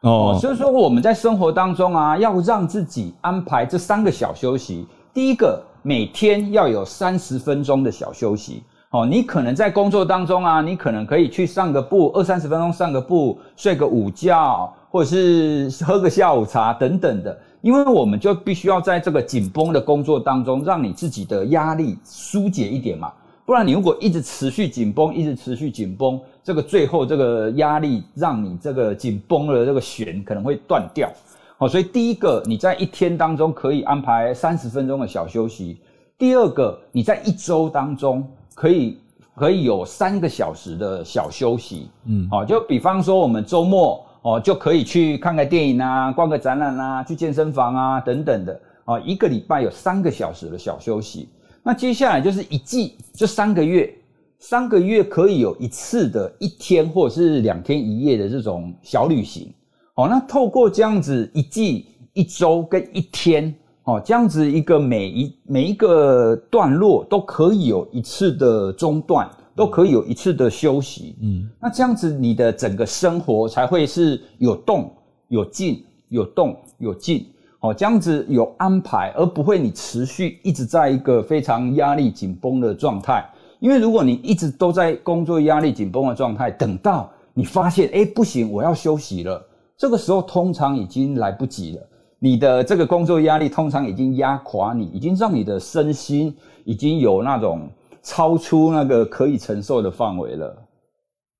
[0.00, 4.86] 哦，所以说我们在生活当中啊，要让自己安排这三个小休息。
[5.14, 8.62] 第一个，每天要有三十分钟的小休息。
[8.90, 17.38] 哦，你可能在工作当中啊，你可能可以去上个步，二三十分钟上个步，睡个午觉，或者是喝个下午茶等等的。
[17.60, 23.12] 因为我们就必须要在这个紧绷的工作当中，让你自己的压力疏解一点嘛。
[23.48, 31.10] 不然你如果一直持续紧绷，一直持续紧绷，这个最后这个压力让你这个紧绷的这个弦可能会断掉。
[31.56, 35.78] 好，所以第一个你在一天当中可以安排三十分钟的小休息。
[36.18, 38.22] 第二个你在一周当中
[38.54, 38.98] 可以
[39.34, 41.88] 可以有三个小时的小休息。
[42.04, 48.60] 嗯，好，就比方说我们周末哦就可以去看个电影啊，逛个展览啊，去健身房啊等等的。
[48.84, 51.30] 啊，一个礼拜有三个小时的小休息。
[51.68, 53.94] 那接下来就是一季，就三个月，
[54.38, 59.52] 三个月可以有一次的一天或者是两天一夜的这种小旅行。
[59.92, 63.54] 哦，那透过这样子一季、一周跟一天，
[63.84, 71.16] 哦，这样子一个每一每一个段落都可以有一次的中断，都可以有一次的休息。
[71.20, 74.90] 嗯，那这样子你的整个生活才会是有动
[75.28, 77.26] 有静，有动有静。
[77.60, 83.28] 哦，这样子有安排，而不会你持续一直在一个非常压力紧绷的状态。
[83.58, 89.44] 因为如果你一直都在工作压力紧绷的状态，等到你发现，哎，不行，我要休息了，
[89.76, 91.82] 这个时候通常已经来不及了。
[92.20, 97.68] 你的这个工作压力通常已经压垮你，已经让你的身心已经有那种
[98.02, 100.56] 超出那个可以承受的范围了。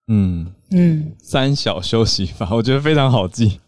[0.09, 3.61] 嗯嗯，三小休息法，我觉得非常好记。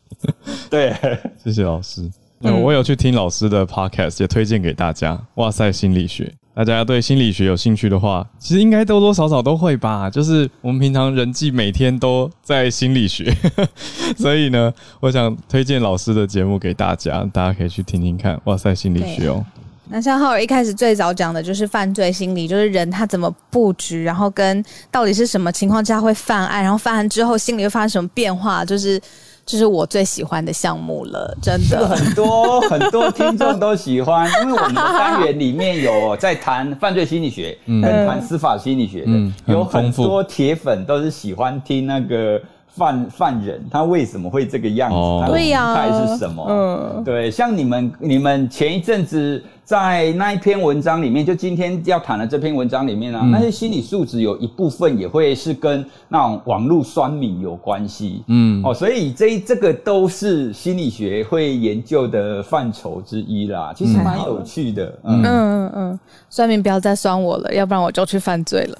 [0.68, 0.92] 对，
[1.38, 2.10] 谢谢老师。
[2.42, 5.20] 嗯，我有去听老师的 podcast，也推荐给大家。
[5.34, 10.08] 哇塞，心理学，大家对心理学有兴趣的话，其实应该多多少少都会吧。
[10.08, 13.30] 就是我们平常人际每天都在心理学，
[14.16, 18.40] 所以呢，我想推荐老师的节目给大家，大家可以去听听看。
[18.44, 19.44] 哇塞，心理学哦。
[19.90, 28.98] 那像浩尔一开始最早讲的就是犯罪心理，就是人他怎么布局，然后跟到底是什么情况下会犯案，然后犯案之后心里会发生什么变化，就是。
[29.46, 31.88] 这是我最喜欢的项目了， 真的。
[31.88, 42.40] 很多很多听众都喜欢，因为我们的单元里面有在谈犯罪心理学，嗯，谈司法心理学的，嗯，有很多铁粉都是喜欢听那个。
[42.72, 44.94] 犯犯人他为什么会这个样子？
[44.96, 46.46] 哦、他的心态是什么？
[46.48, 58.24] 嗯，对，像你们你们前一阵子在那一篇文章里面，就今天要谈的这篇文章里面啊，嗯、那些心理素质有一部分也会是跟那种网络酸民有关系。
[58.26, 63.72] 嗯，哦，所以这这个都是心理学会研究的范畴之一啦。
[63.72, 64.92] 其实蛮有趣的。
[65.04, 68.78] 嗯嗯嗯，酸民不要再酸我了，要不然我就去犯罪了。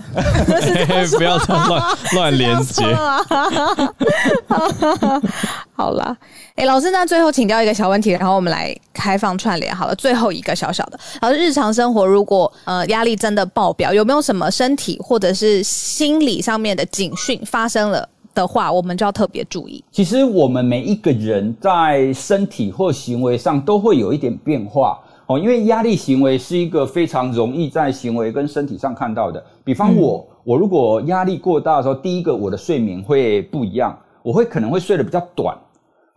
[1.16, 1.82] 不要再乱
[2.14, 2.82] 乱连接。
[5.72, 6.16] 好啦，
[6.49, 9.94] 诶、哎，老师，那最后请教一个小问题，然后我们来开放串联好了。
[9.94, 19.82] 最后一个小小的，老师，日常生活如果呃压力真的爆表，有没有什么身体或者是心理上面的警讯发生了的话，我们就要特别注意？
[19.90, 29.42] 其实我们每一个人在身体或行为上都会有一点变化哦，因为压力行为是一个非常容易在行为跟身体上看到的。
[29.64, 35.56] 比方我，嗯、我如果压力过大的时候，第一个我的睡眠会不一样，我会可能会睡得比较短。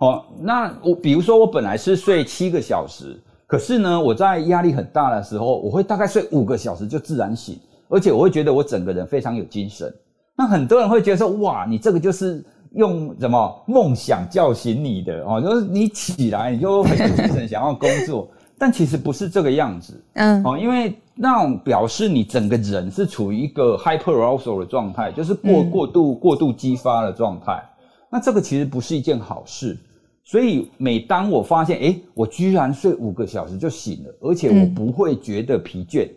[0.03, 9.93] 哦，那我比如说我本来是睡七个小时，可是呢，我在压力很大的时候，我会大概睡五个小时就自然醒，而且我会觉得我整个人非常有精神。
[10.35, 27.63] 那很多人会觉得说，哇，你这个就是用什么梦想叫醒你的哦，就是你起来你就很有精神，想要工作，但其实不是这个样子，嗯，哦，因为那种表示你整个人是处于一个 hyperarousal 的状态，就是过过度过度激发的状态，
[28.09, 29.77] 那这个其实不是一件好事。
[30.23, 36.15] 所以，每当我发现，诶，我居然睡五个小时就醒了，而且我不会觉得疲倦，嗯、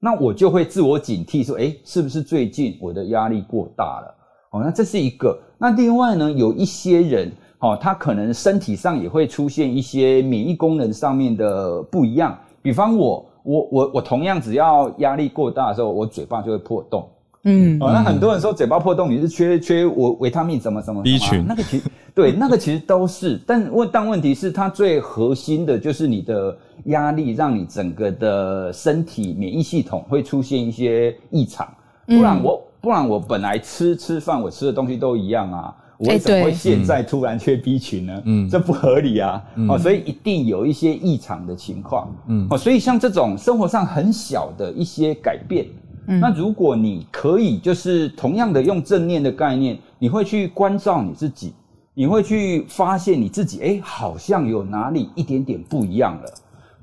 [0.00, 4.14] 那我就会自我警惕说，诶，是不是最近我的压力过大了？
[4.50, 5.38] 哦，那这是一个。
[5.58, 7.30] 那另外呢，有一些人，
[7.60, 12.36] 哦，他可能身体上也会出现一些免疫功能上面的不一样。
[12.62, 17.08] 比方我，我，我，我同样只要压力过大的时候，我嘴巴就会破洞。
[17.48, 26.56] 嗯，哦，那很多人说嘴巴破洞，你是缺缺维维他命什么什么？B 群，那个其实对， 那个其实都是，但问但问题是，它最核心的就是你的
[26.86, 31.68] 压力，让你整个的身体免疫系统会出现一些异常，
[32.06, 38.22] 不然我不然我本来吃吃饭我吃的东西都一样啊，我为什么会现在突然缺 B 群呢？
[38.24, 45.64] 嗯，这不合理啊，哦，所以一定有一些异常的情况，嗯，哦，所以像这种生活上很小的一些改变。
[46.08, 51.54] 嗯、那如果你可以，就是同样的用正念的概念，你会去关照你自己，
[51.94, 56.30] 你会去发现你自己，哎，好像有哪里一点点不一样了。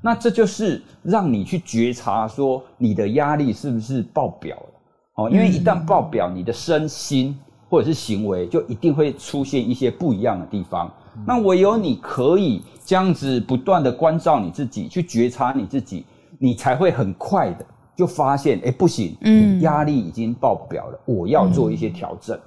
[0.00, 4.66] 那这就是让你去觉察，说你的压力是不是爆表了？
[5.14, 7.34] 哦，因为一旦爆表，你的身心
[7.70, 10.92] 或者是行为就一定会出现一些不一样的地方。
[11.24, 16.04] 那唯有你可以这样子不断的关照你自己，去觉察你自己，
[16.38, 17.64] 你才会很快的。
[17.96, 22.38] 就发现，哎，不行，嗯，压力已经爆表了，我要做一些调整。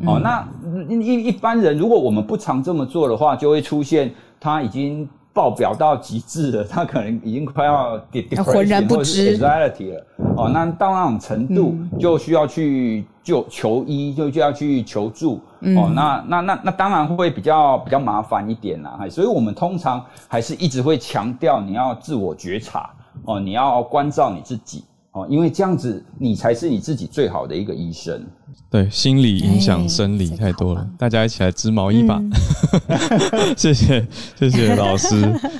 [0.00, 0.46] 嗯、哦，那
[0.88, 10.06] 一一般人，如果我们不常这么做的话，就会出现他已经爆表到极致了，他可能已经快要 depression 浑然不知 anxiety 了。
[10.36, 15.40] 哦，那到那种程度，就需要去就求医，就就要去求助。
[15.60, 18.98] 嗯、哦，那那那那当然会比较比较麻烦一点啦。
[19.10, 22.90] 所以我们通常还是一直会强调你要自我觉察。
[23.28, 24.82] 哦，你要关照你自己。
[25.18, 28.24] 哦，因为这样子你才是你自己最好的一个医生。
[28.70, 32.20] 对，心理影响生理太多了，大家一起来织毛衣吧。
[32.20, 34.06] 嗯、 谢谢
[34.38, 35.08] 谢谢 老师，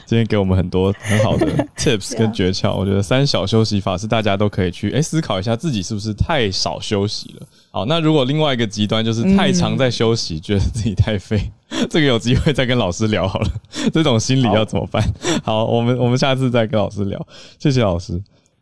[0.04, 2.76] 今天给我们很多很好的 tips 跟诀窍。
[2.76, 7.46] 我觉得三小休息法是大家都可以去诶思考一下自己是不是太少休息了。
[7.70, 11.50] 好，那如果另外一个极端就是太常在休息，嗯、觉得自己太废，
[11.88, 13.50] 这个有机会再跟老师聊好了。
[13.90, 15.02] 这种心理要怎么办？
[15.42, 17.26] 好，好，我们我们下次再跟老师聊。
[17.58, 18.20] 谢谢老师。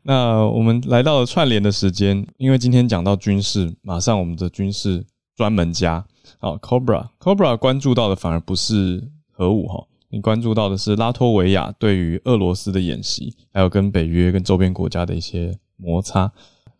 [0.09, 5.95] 那我们来到了串联的时间，因为今天讲到军事，马上我们的军事专门家
[6.39, 16.31] 啊，Cobra Cobra 关注到的反而不是核武哈，你关注到的是拉脱维亚对于俄罗斯的演习，还有跟北约跟周边国家的一些摩擦。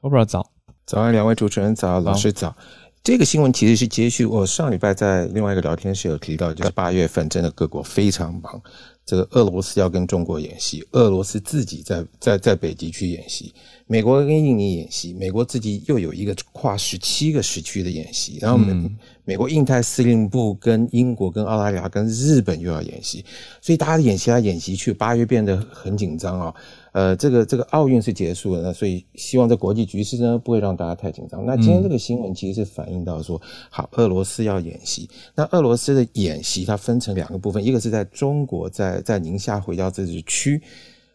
[0.01, 0.49] Cobra 早，
[0.87, 2.55] 早安，两位主持人早，老师早。
[3.03, 8.63] 这个新闻其实是接续我上礼拜在另外一个聊天室有提到，就是八月份真的各国非常忙。
[9.07, 13.55] 这个俄罗斯要跟中国演习，俄罗斯自己在在在北极区演习，
[13.87, 23.25] 美国跟印尼演习，美国自己又有一个跨十七个时区的演习，然后美、嗯、美国印太司令部跟英国跟澳大利亚跟日本又要演习，
[23.63, 26.55] 所以大家演习来演习去，八月变得很紧张啊、哦。
[26.97, 31.45] 呃，这个这个奥运是结束了，那所以希望这国际局势呢不会让大家太紧张。
[31.45, 35.07] 那今天这个新闻其实是反映到说，好，俄罗斯要演习。
[35.35, 40.59] 那俄罗斯的演习它分成两个部分，一个是在中国在在宁夏回教自治区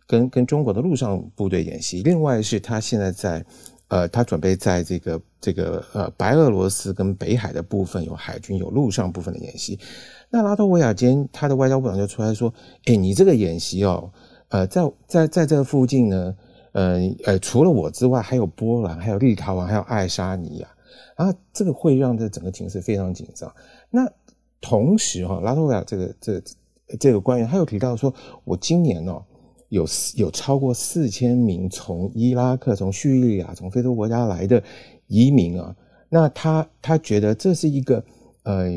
[0.05, 3.43] 跟跟中国的陆上部队演习，另外是他现在在
[3.87, 9.79] 呃，他准备在这个这个呃白俄罗斯跟北海的部分有海军有陆上部分的演习。
[10.29, 12.53] 那拉脱维亚今天他的外交部长就出来说，
[12.85, 14.11] 哎，你这个演习哦。
[14.51, 16.35] 呃，在在在这附近呢，
[16.73, 20.67] 呃呃，除了我之外，还有波兰，还有立陶宛，还有爱沙尼亚，
[21.15, 23.49] 啊这个会让这整个情势非常紧张。
[23.89, 24.05] 那
[24.59, 26.43] 同时哈，拉脱维亚这个这个、
[26.99, 29.23] 这个官员他又提到说，我今年哦
[29.69, 29.87] 有
[30.17, 34.61] 有超过四千名从伊拉克、从叙利亚、从非洲国家来的
[35.07, 35.73] 移民啊，
[36.09, 38.03] 那他他觉得这是一个
[38.43, 38.69] 呃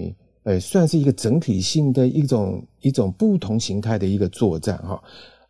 [0.44, 5.02] 呃，算是一个整体性的一种一种不同形态的一个作战哈。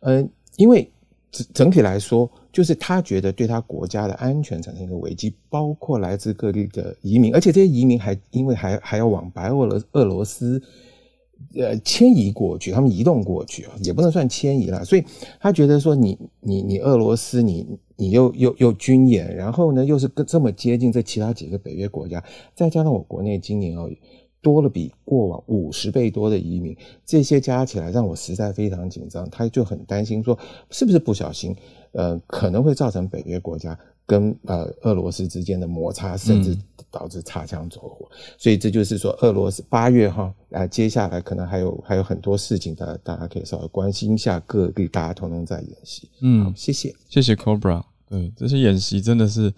[0.05, 0.89] 呃，因为
[1.31, 10.61] 整整体来说，就是他觉得对他国家的安全产生一个危机，包括来自各地的移民，而且这些移民还因为还还要往白俄罗俄罗斯。
[11.53, 14.85] 呃，迁移过去，他们移动过去啊，也不能算迁移了。
[14.85, 15.03] 所以
[15.37, 22.23] 他觉得说你，你你你俄罗斯，你你又又又军演，然后呢又是跟这么接近这其他几个北约国家，
[22.55, 23.89] 再加上我国内今年哦
[24.45, 29.27] 多了比过往五十倍多的移民，这些加起来让我实在非常紧张。
[29.31, 30.37] 他就很担心说，
[30.69, 31.55] 是不是不小心，
[31.93, 33.75] 呃，可能会造成北约国家。
[34.07, 36.55] 跟呃俄罗斯之间的摩擦，甚至
[36.91, 46.07] 导致擦枪走火，嗯、所以这就是说，俄罗斯八月哈，啊，接下来可能还有还有很多事情，大家大家可以稍微关心一下，各地大家通通在演习。
[46.21, 47.81] 嗯，谢谢，谢谢 Cobra。
[48.07, 49.51] 对，这些演习真的是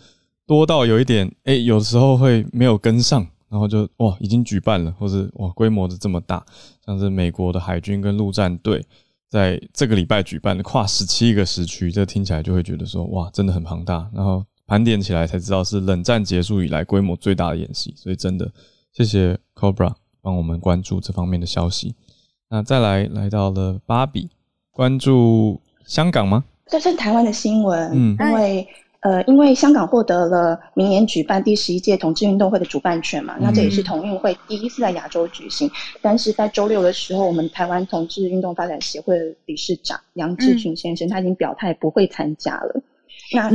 [0.45, 6.45] 多到有一点，哎，有时候会没有跟上，然后就哇，已经举办了，或是哇，规模的这么大，
[6.85, 8.85] 像是美国的海军跟陆战队。
[9.29, 14.09] 在这个礼拜举办的跨十七个时区，这听起来就会觉得说哇，真的很庞大。
[14.13, 18.49] 然后盘点起来才知道是冷战结束以来规模最大的演习，所以真的
[18.93, 21.93] 谢谢 Cobra 帮我们关注这方面的消息。
[22.49, 24.29] 那再来来到了芭比，
[24.71, 26.45] 关注香港吗？
[26.67, 28.67] 这是台湾的新闻，嗯，因为。
[29.01, 35.69] 呃，因为香港获得了明年举办第十一届同志运动会的主办权嘛，那这也是同运会第一次在亚洲举行。
[36.01, 42.81] 但是在周六的时候，我们台湾同志运动发展协会的理事长杨志群先生他已经表态不会参加了。
[43.33, 43.49] 那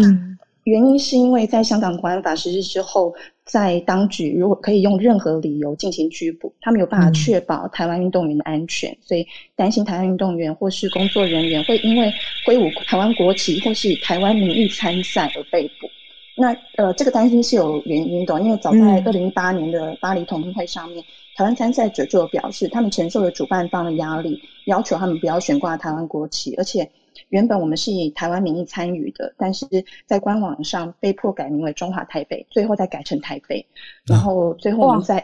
[0.65, 3.15] 原因是因为在香港国安法实施之后。
[3.45, 12.11] 在当局如果可以用任何理由进行拘捕，他没有办法确保台湾运动员的安全，所以担心台湾运动员或是工作人员会因为
[12.47, 15.89] 挥舞台湾国旗或是以台湾名义参赛而被捕。
[16.37, 21.05] 那呃，这个担心是有原因的，因为早在二零一八年的巴黎同运会上面，
[21.37, 26.89] 台湾参赛者就有表示，他们承受了主办方的压力，要求他们不要悬挂台湾国旗，而且。
[27.33, 29.67] 原本我们是以台湾名义参与的，但是
[30.05, 33.65] 在官网上被迫改名为中华台北，最后再改成台北。
[34.07, 35.23] 然后最后我们在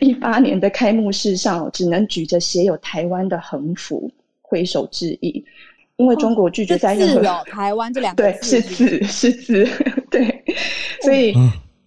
[0.00, 5.44] 一八年的开幕式上，只能举着写有台湾的横幅挥手致意，
[5.96, 9.68] 因为中国拒绝在任何、哦、台湾这两个对是字是字
[10.10, 10.44] 对，
[11.04, 11.34] 所以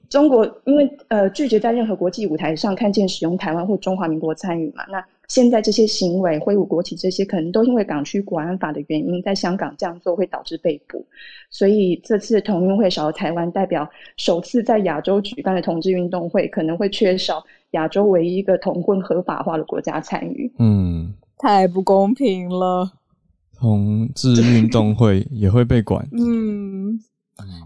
[0.07, 5.03] 中国因为呃拒绝在任何国际舞台上看见使用台湾或中华民国参与嘛，那。
[5.27, 11.05] 现在这些行为挥舞国旗，这些可能都因为港区国安法的原因，在香港这样做会导致被捕。
[11.49, 20.49] 所以这次同运会少了台湾代表，首次在亚洲举办的同志运动会，可能会缺少亚洲唯一一个同婚合法化的国家参与。
[20.59, 22.89] 嗯，太不公平了。
[23.59, 26.07] 同志运动会也会被管。
[26.11, 26.99] 嗯。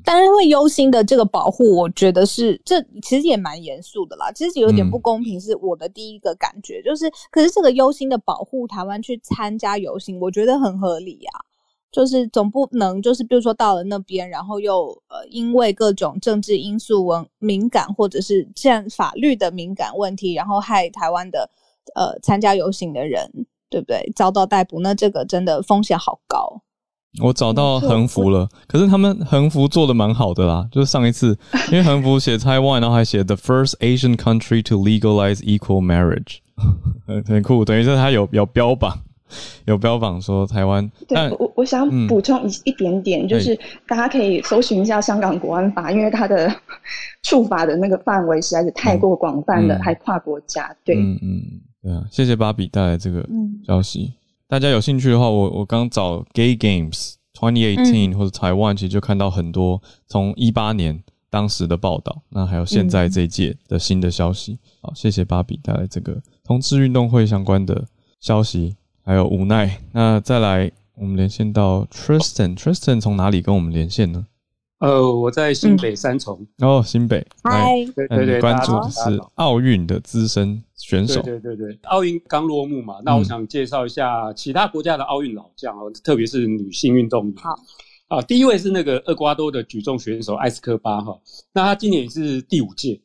[0.03, 4.31] 但是会忧心的这个保护，我觉得是这其实也蛮严肃的啦。
[4.31, 11.31] 其实有点不公平，是我的第一个感觉，就是可是这个忧心的保护台湾去参加游行，我觉得很合理呀。
[11.91, 21.49] 就是总不能就是比如说到了那边，然后又呃因为各种政治因素文敏感，或者是这样法律的敏感问题，然后害台湾的
[21.93, 23.29] 呃参加游行的人，
[23.69, 24.09] 对不对？
[24.15, 26.61] 遭到逮捕，那这个真的风险好高。
[27.19, 31.37] 我找到横幅了，可是他们横幅做的蛮好的啦，就是上一次，
[31.69, 36.37] 因为横幅写 Taiwan，然后还写 The first Asian country to legalize equal marriage，
[37.05, 38.97] 很很酷，等于是他有有标榜，
[39.65, 40.89] 有标榜说台湾。
[41.05, 46.49] 对，我我想补充一一点点，嗯、就是大家可以搜寻一下香港国安法，因为它的
[47.23, 50.73] 触法的那个范围实在是太过广泛了，嗯、还跨国家。
[50.85, 51.41] 对，嗯嗯，
[51.83, 53.27] 对啊，谢谢芭比带来这个
[53.67, 54.13] 消息。
[54.51, 64.59] 嗯大家有兴趣的话，我我刚找 Gay Games 2018或者台湾，其实就看到很多从一八年当时的报道，那还有现在这一届的新的消息。
[64.81, 67.87] 好，谢谢芭比带来这个同志运动会相关的
[68.19, 68.75] 消息，
[69.05, 69.79] 还有无奈。
[69.93, 74.27] 那再来，我们连线到 Tristan，Tristan 从哪里跟我们连线呢？
[74.81, 76.45] 呃，我在新北三重。
[76.57, 81.21] 嗯、哦，新北，嗨，对对对，关注的是奥运的资深选手。
[81.21, 87.35] 对对对对，奥运刚落幕嘛，那我想介绍一下其他国家的奥运老将哦，嗯、特别是女性运动员。
[87.35, 87.55] 好，
[88.07, 91.15] 啊，第一位是那个厄瓜多的举重选手艾斯科巴哈，
[91.53, 92.99] 那他今年也是第五届，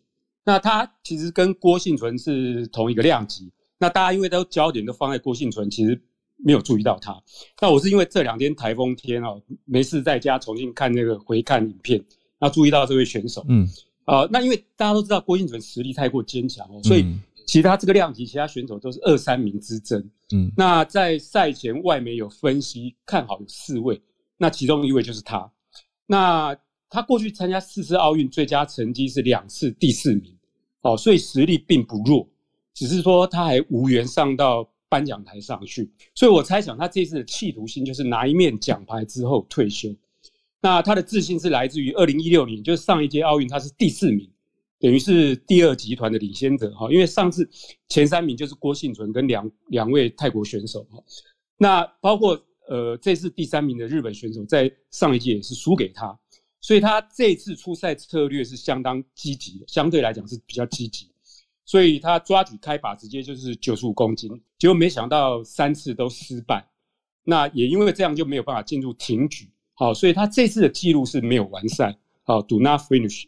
[0.46, 6.00] 那他其实跟郭幸存是同一个量级，那大家因为都焦点都放在郭幸存，其实。
[6.38, 7.20] 没有注意到他，
[7.60, 12.02] 那我是因为这两天台风天哦，没事在家重新看那个回看影片，
[12.38, 13.66] 那注意到这位选手，嗯，
[14.04, 17.06] 啊、呃，那因为大家都知道郭婞淳实力太过坚强哦，所以
[17.46, 19.98] 其他这个量级其他选手都是二三名之争，
[20.34, 24.00] 嗯，那在赛前外媒有分析看好有四位，
[24.36, 25.50] 那其中一位就是他，
[26.06, 26.56] 那
[26.90, 30.36] 他过去参加四次奥运最佳成绩是两次第四名，
[30.82, 32.28] 哦，所以实力并不弱。
[32.74, 35.90] 只是说他还无缘上到颁奖台上去。
[36.14, 39.94] 所以我猜想他这次的企图心就是拿一面奖牌之后退休。
[40.60, 44.28] 那他的自信是来自于二零一六年，就是上一届奥运他是第四名，
[44.80, 46.90] 等于是第二集团的领先者哈。
[46.90, 47.48] 因为上次
[47.88, 51.02] 前三名就是郭幸存跟两两位泰国选手哈。
[51.56, 56.18] 那包括呃这次第三名的日本选手在上一届也是输给他。
[56.58, 61.08] 所以他这次出赛策略是相当积极的，相对来讲是比较积极。
[61.66, 66.66] 所以他抓举开把直接就是九十五公斤，结果没想到三次都失败。
[67.24, 73.24] 那也因为这样就没有办法进入挺举，好，所以他这次的记录是没有完赛，好，do not finish。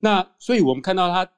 [0.00, 1.30] 那所以我们看到他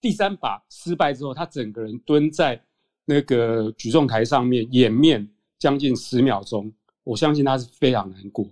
[0.00, 2.60] 第三把失败之后，他整个人蹲在
[3.04, 5.30] 那个举重台上面，掩面
[5.60, 6.72] 将近十秒钟，
[7.04, 8.44] 我相信他是非常难过。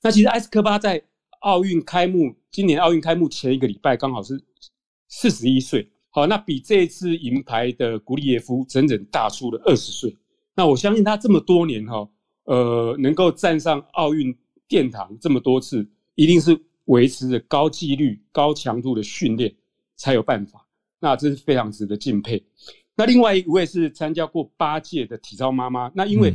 [0.00, 1.02] 那其实埃斯科巴在
[1.40, 4.42] 奥运开幕，今年奥运开幕前一个礼拜刚好是
[5.08, 10.16] 四十一岁，好，那比这一次银牌的古里耶夫整整大出了二十岁。
[10.54, 12.08] 那我相信他这么多年哈，
[12.44, 14.36] 呃，能够站上奥运
[14.66, 19.54] 殿堂这么多次，一定是维持着高纪律、高强度的训练
[19.96, 20.66] 才有办法。
[20.98, 22.42] 那这是非常值得敬佩。
[22.96, 26.30] 那另外一位是参加过八届的体操妈妈，那因为、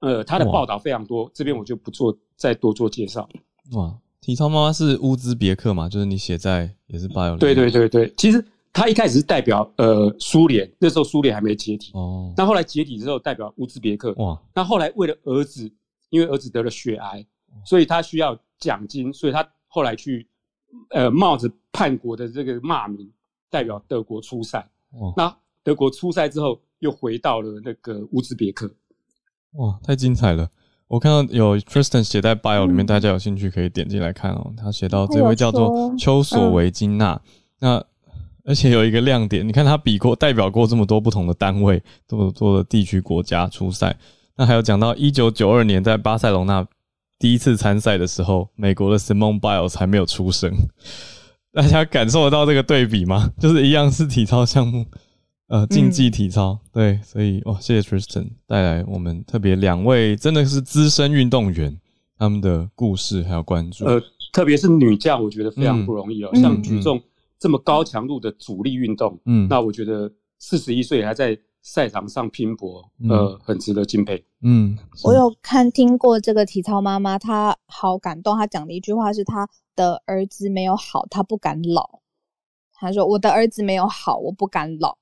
[0.00, 3.28] 嗯、呃她的报道非常多，这边我就不做再多做介绍。
[3.72, 3.98] 哇。
[4.20, 5.88] 体操妈妈是乌兹别克嘛？
[5.88, 7.38] 就是你写在也是 bio。
[7.38, 12.32] 对对对对，其实他一开始是代表呃苏联，那时候苏联还没解体哦。
[12.36, 14.40] 那后来解体之后代表乌兹别克哇。
[14.54, 15.70] 那后来为了儿子，
[16.08, 17.26] 因为儿子得了血癌，
[17.64, 20.26] 所以他需要奖金，所以他后来去
[20.90, 23.10] 呃冒着叛国的这个骂名，
[23.50, 24.68] 代表德国出赛。
[24.92, 25.12] 哦。
[25.16, 28.72] 那德国出赛之后又回到了那个乌兹别克。
[29.54, 30.48] 哇，太精彩了！
[30.86, 34.52] 我看到有 Tristan 写在 bio 里面，大家有兴趣可以点进来看哦。
[34.56, 37.20] 他写到这位叫做丘索维金娜，
[37.58, 37.84] 那
[38.50, 43.96] 而且有一个亮点，你看他比过代表过这么多不同的单位，这么多的地区国家出赛。
[44.36, 46.66] 那还有讲到一九九二年在巴塞隆纳
[47.16, 50.52] 第一次参赛的时候，美国的 Simone Biles 还没有出生。
[51.52, 53.30] 大家感受得到这个对比吗？
[53.38, 54.84] 就是一样是体操项目。
[55.46, 61.78] 呃，竞技体操、嗯、对，所以哇，谢谢 Tristan 带来我们特别两位真的是资深运动员
[62.18, 63.84] 他们的故事还有关注。
[63.84, 66.30] 呃，特别是女将，我觉得非常不容易哦。
[66.32, 67.00] 嗯、像举重
[67.40, 74.24] 这么高强度的阻力运动，嗯，那我觉得四十一岁还在赛场上拼搏，嗯、呃，很值得敬佩。
[74.42, 78.36] 嗯，我有看听过这个体操妈妈，她好感动。
[78.36, 82.00] 她讲的一句话是：她的儿子没有好，她不敢老。
[82.74, 84.96] 她说：“我的儿子没有好，我不敢老。”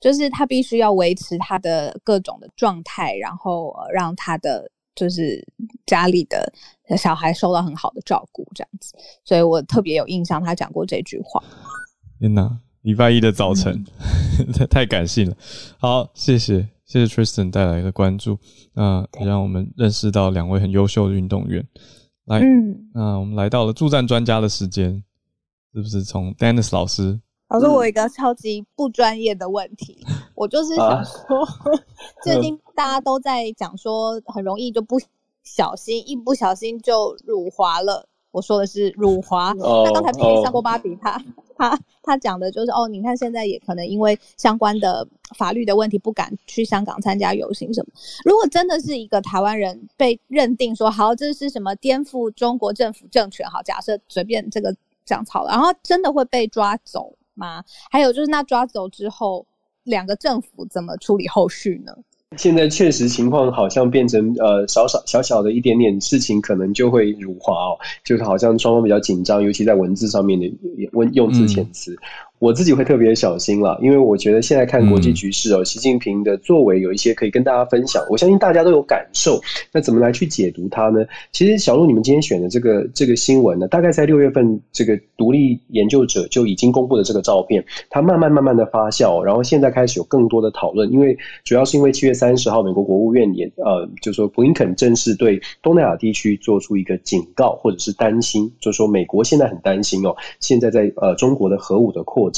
[0.00, 5.46] 就是他必须要维持他的各种的状态，然后让他的就是
[5.86, 6.52] 家里的
[6.96, 8.94] 小孩受到很好的照顾，这样子。
[9.24, 11.42] 所以我特别有印象，他讲过这句话。
[12.18, 13.84] 天哪，礼拜一的早晨，
[14.52, 15.36] 太、嗯、 太感性了。
[15.78, 18.38] 好，谢谢谢谢 Tristan 带来的关注，
[18.72, 21.66] 那也让我们认识到两位很优秀的运动员。
[22.26, 25.02] 来，嗯，那我们来到了助战专家的时间，
[25.74, 27.20] 是不是从 Dennis 老师？
[27.48, 31.46] 老师，我有一个超级不专业的问题，我就是想说，
[32.22, 35.00] 最近大家都在讲说，很容易就不
[35.42, 38.08] 小心，一不小心就辱华了。
[38.30, 39.52] 我说的是辱华。
[39.56, 41.24] 那刚才皮皮上过芭比，他
[41.56, 45.06] 他他讲的就是，哦，你看现在也可能因为相关的
[45.36, 47.92] 法律的问题，不敢去香港参加游行什么。
[48.24, 54.74] 如果真的是一个台湾人被认定说，好，这是什么颠覆中国政府政权，好，假设随便这个
[55.04, 57.62] 讲草了，然后真的会被抓走吗？
[57.88, 59.46] 还有就是，那抓走之后，
[59.84, 61.92] 两个政府怎么处理后续呢？
[62.36, 70.52] 现在确实情况好像变成呃，少少小小的一点点事情，可能就会辱华哦，就是好像双方比较紧张，尤其在文字上面的
[70.92, 71.96] 文用字遣词。
[72.40, 78.04] 我自己会特别小心了，因为我觉得现在看国际局势哦，嗯、习近平的作为有一些可以跟大家分享。
[78.10, 79.40] 我相信大家都有感受，
[79.72, 81.06] 那怎么来去解读它呢？
[81.32, 90.92] 其实小鹿，你们今天选的这个这个新闻呢，大概在六月份，这个独立研究者就已经公布了这个照片，它慢慢慢慢的发酵，然后现在开始有更多的讨论。
[90.92, 102.30] 因为主要是因为七月三十号，美国国务院也呃，就说布林肯正式对东南亚地区做出一个警告或者是担心，就说美国现在很担心哦，现在在呃中国的核武的扩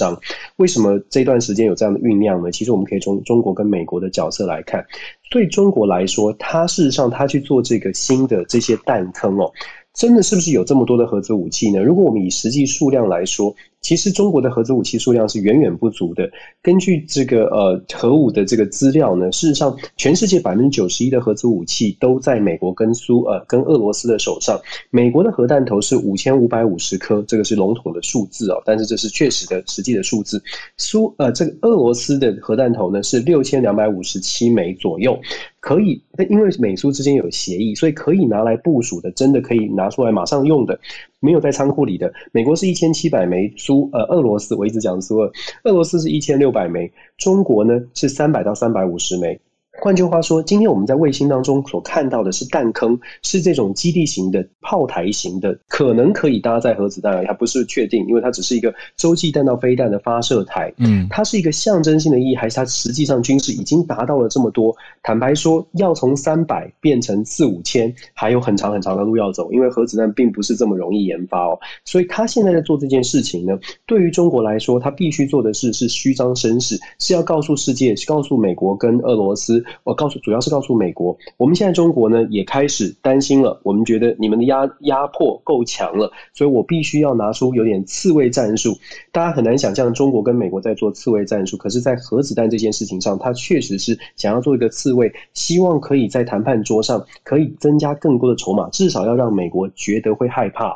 [0.57, 2.51] 为什么这段时间有这样的酝酿呢？
[2.51, 4.85] 其实我们可以从中国跟美国的角色来看，
[5.31, 9.53] 对中国来说，它事实上它去做这个新的这些弹坑哦，
[9.97, 11.83] 真的是不是有这么多的核子武器呢？
[11.83, 16.31] 如果我们以实际数量来说，其实中国的核子武器数量是远远不足的。
[16.61, 24.61] 根据这个呃核武的这个资料呢，事实上，全世界百分之九十一的核子武器都在美国跟苏呃跟俄罗斯的手上。
[24.91, 30.43] 美国的核弹头是五千五百五十颗，这个是笼统的数字哦，但是这是确实的实际的数字。
[30.77, 35.19] 苏呃这个俄罗斯的核弹头呢是六千两百五十七枚左右。
[35.67, 40.79] 可以，那因为美苏之间有协议，所以可以拿来部署的，真的可以拿出来马上用的，
[41.19, 42.13] 没有在仓库里的。
[42.31, 45.33] 美国是一千七百枚，苏呃俄罗斯，我一直讲苏俄，
[45.65, 49.41] 俄罗斯是一千六百枚，中国呢是三百到三百五十枚。
[49.79, 60.73] 换句话说，今天我们在卫星当中所看到的是弹坑，是这种基地型的炮台型的，可能可以搭载核子弹而已，它不是确定，因为它只是一个洲际弹道飞弹的发射台。
[60.79, 64.75] 嗯，它是一个象征性的意义，还是它实际上军事已经达到了这么多？
[65.03, 71.59] 坦白说，要从三百变成四五千，还有很长很长的路要走，因为核子弹并不是这么容易研发哦。
[71.85, 79.63] 所以，他现在在做这件事情呢，对于中国来说，他必须做的事是虚张声势，是要告诉世界，告诉美国跟俄罗斯。
[79.85, 83.61] 我告诉，主要是告诉美国，我们现在中国呢也开始担心了。
[83.63, 88.77] 我们觉得你们的压压迫够强了，所以我必须要拿出有点刺猬战术。
[89.13, 100.73] 大家很难想象中国跟美国在做刺猬战术，可是，在核子弹这件事情上，他确实是想要做一个刺猬，希望可以在谈判桌上可以增加更多的筹码，至少要让美国觉得会害怕。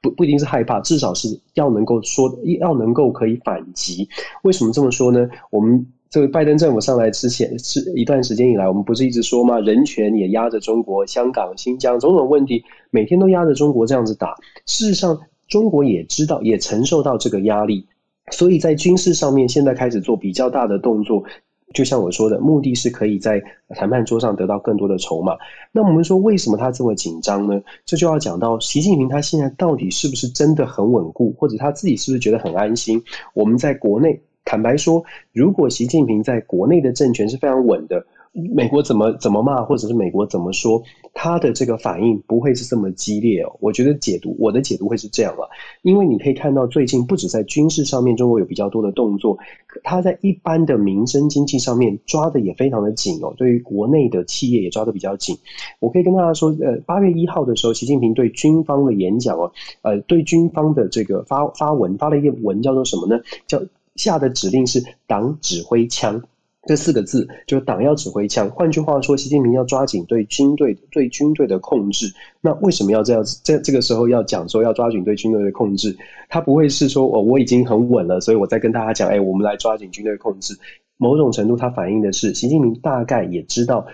[0.00, 2.30] 不不一定是害怕，至少是要能够说，
[2.60, 4.08] 要能够可以反击。
[4.42, 5.28] 为什么这么说呢？
[5.50, 5.86] 我们。
[6.14, 9.58] 这个拜登政府上来之前是一段时间以来，我们不是一直说吗？
[9.58, 12.62] 人权也压着中国，香港、新疆种种问题，
[12.92, 14.36] 每天都压着中国这样子打。
[14.64, 17.88] 事实上，中国也知道，也承受到这个压力，
[18.30, 21.24] 所以在军事上面现在开始做比较大的动作。
[21.72, 25.36] 就像我说的，目的是可以在谈判桌上得到更多的筹码。
[25.72, 27.60] 那我们说，为什么他这么紧张呢？
[27.84, 33.02] 这就要讲到习近平他现在到底是不是真的很稳固，或者他自己是不是觉得很安心？
[33.34, 34.20] 我们在国内。
[34.44, 38.04] 坦白说，如果习近平在国内的政权是非常稳的，
[38.52, 40.82] 美国怎么怎么骂，或者是美国怎么说，
[41.14, 43.56] 他的这个反应不会是这么激烈哦。
[43.60, 45.48] 我觉得解读，我的解读会是这样了，
[45.82, 49.38] 因为你可以看到最近不止在军事上面，中国有比较多的动作，
[49.82, 53.32] 他在一般的民生经济上面抓的也非常的紧哦。
[53.36, 55.38] 对于国内的企业也抓的比较紧。
[55.78, 63.22] 我可以跟大家说，呃，八月一号的时候，习近平对军方的演讲哦，呃，对军方的这个发发文发了一个文，叫做什么呢？
[63.46, 63.62] 叫
[63.96, 66.22] 下的指令是“党指挥枪”
[66.66, 68.50] 这四个字，就是党要指挥枪。
[68.50, 72.12] 换句话说，习近平要抓紧对军队对军队的控制。
[72.40, 73.22] 那为什么要这样？
[73.42, 75.94] 这这个时候要讲说要抓紧对军队的控制，
[76.28, 80.58] 他不会是说哦，我已经很稳了，所以我再跟大家讲，哎，我们来抓紧军队控制。
[80.96, 83.86] 某种程度，它反映的是习近平大概也知道，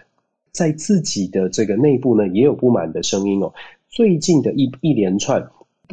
[0.53, 3.53] 在自己的这个内部呢，也有不满的声音哦。
[3.89, 5.51] 最近的一一连串。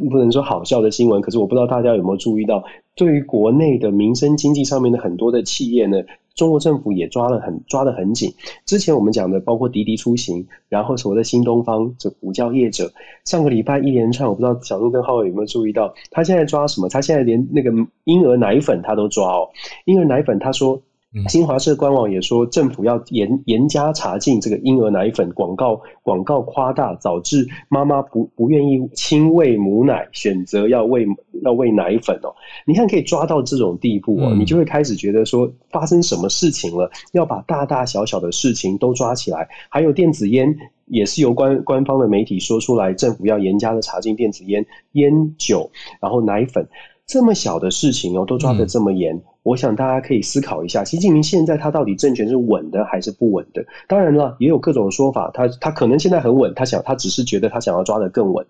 [0.08, 2.62] 不能说好笑的新闻，可是我不知道大家有没有注意到，
[2.98, 6.02] 对于国内的民生经济上面的很多的企业呢，
[6.34, 8.34] 中国政府也抓了很抓得很紧。
[8.66, 12.92] 之前我们讲的包括滴滴出行，然后所谓的新东方这补教业者，
[13.24, 16.88] 上个礼拜一连串，我不知道小鹿跟浩伟有没有注意到，他现在抓什么？
[16.88, 17.70] 他现在连那个
[18.02, 19.48] 婴儿奶粉他都抓哦，
[19.84, 20.82] 婴儿奶粉他说。
[21.26, 31.06] 新华社官网也说，政府要严严加查禁这个婴儿奶粉广告，广告夸大，导致妈妈不不愿意亲喂母奶，选择要喂
[31.42, 32.34] 要喂奶粉哦。
[32.66, 39.48] 你看可以抓到这种地步哦，你就会开始觉得说发生什么事情了，要把大大小小的事情都抓起来。
[39.70, 40.54] 还有电子烟
[40.84, 46.68] 也是由官官方的媒体说出来，政府要严加的查禁电子烟、烟酒，然后奶粉。
[47.06, 53.64] 这么小的事情哦，都抓得这么严，嗯，我想大家可以思考一下，习近平现在他到底政权是稳的还是不稳的？
[53.86, 58.44] 当然了，也有各种说法，他他可能现在很稳，他想他只是觉得他想要抓得更稳。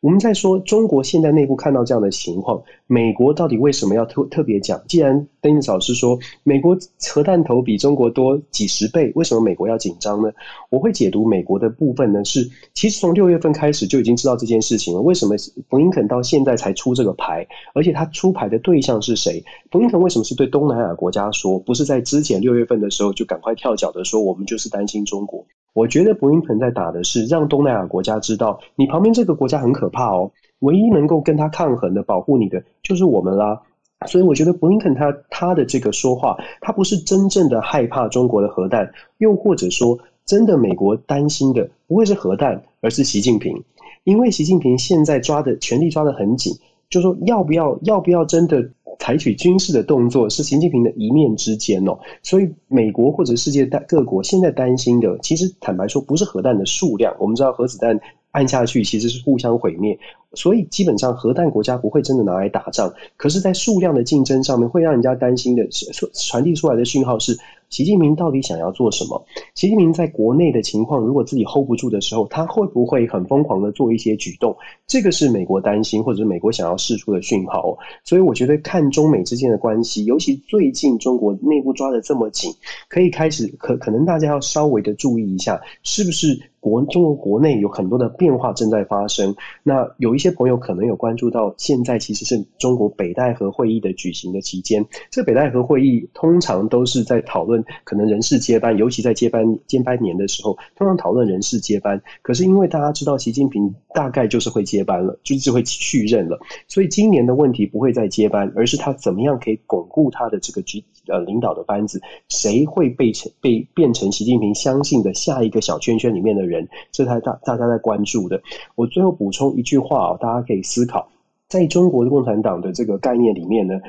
[0.00, 4.82] 我们在说中国现在内部看到这样的情况，美国到底为什么要特特别讲？
[4.88, 6.74] 既然邓英老师说美国
[7.12, 10.32] 核弹头比中国多几十倍，为什么美国要紧张呢？
[10.70, 15.02] 我会解读美国的部分呢，是其实从六月份开始就已经知道这件事情了。
[15.02, 15.34] 为什么
[15.68, 17.46] 布林肯到现在才出这个牌？
[17.74, 19.44] 而且他出牌的对象是谁？
[19.70, 25.44] 布林肯为什么是对东南亚国家说，不是在之前六月份的时候就赶快跳脚的说，我们就是担心中国？
[25.72, 30.30] 我觉得布林肯在打的是让东南亚国家知道，你旁边这个国家很可怕哦。
[30.58, 33.62] 唯一能够跟他抗衡的、保护你的，就是我们啦。
[34.06, 43.62] 所以我觉得布林肯他他的这个说话，他不是真正的害怕中国的核弹，又或者说真的美国担心的不会是核弹，而是习近平。
[44.04, 46.52] 因为习近平现在抓的权力抓得很紧，
[46.88, 48.70] 就说要不要要不要真的。
[49.00, 57.16] 采取军事的动作是习近平的一面之间哦，所以美国或者世界大各国现在担心的，其实坦白说不是核弹的数量。
[57.18, 57.98] 我们知道核子弹
[58.30, 59.98] 按下去其实是互相毁灭。
[60.34, 67.36] 所以基本上核弹国家不会真的拿来打仗，可是，在数量的竞争上面，会让人家担心的是，传递出来的讯号是。
[67.70, 69.24] 习近平到底想要做什么？
[69.54, 74.56] 习近平在国内的情况，如果自己 hold 不住的时候，他会不会很疯狂的做一些举动？
[74.88, 77.78] 这个是美国担心，或者是美国想要释出的讯号。
[78.04, 82.52] 所以我觉得看中美之间的关系，尤其最近中国内部抓的这么紧，
[82.88, 89.34] 可以开始可可能大家要稍微的注意一下，是不是国中国国内有很多的变化正在发生？
[89.62, 97.64] 那有一些朋友可能有关注到，现在其实是中国北戴河会议的举行的期间，这北戴河会议通常都是在讨论。
[97.84, 102.00] 可能人事接班，尤其在接班接班年的时候，通常讨论人事接班。
[102.22, 106.38] 可是因为大家知道习近平大概就是会接班了，就是会续任了，
[106.68, 118.42] 所以今年的问题不会再接班，而是他怎么样可以巩固他的这个局呃领导的班子，谁会被成被变成习近平相信的下一个小圈圈里面的人，这才大大家在关注的。
[118.74, 121.08] 我最后补充一句话哦，大家可以思考，
[121.48, 123.80] 在中国的共产党的这个概念里面呢，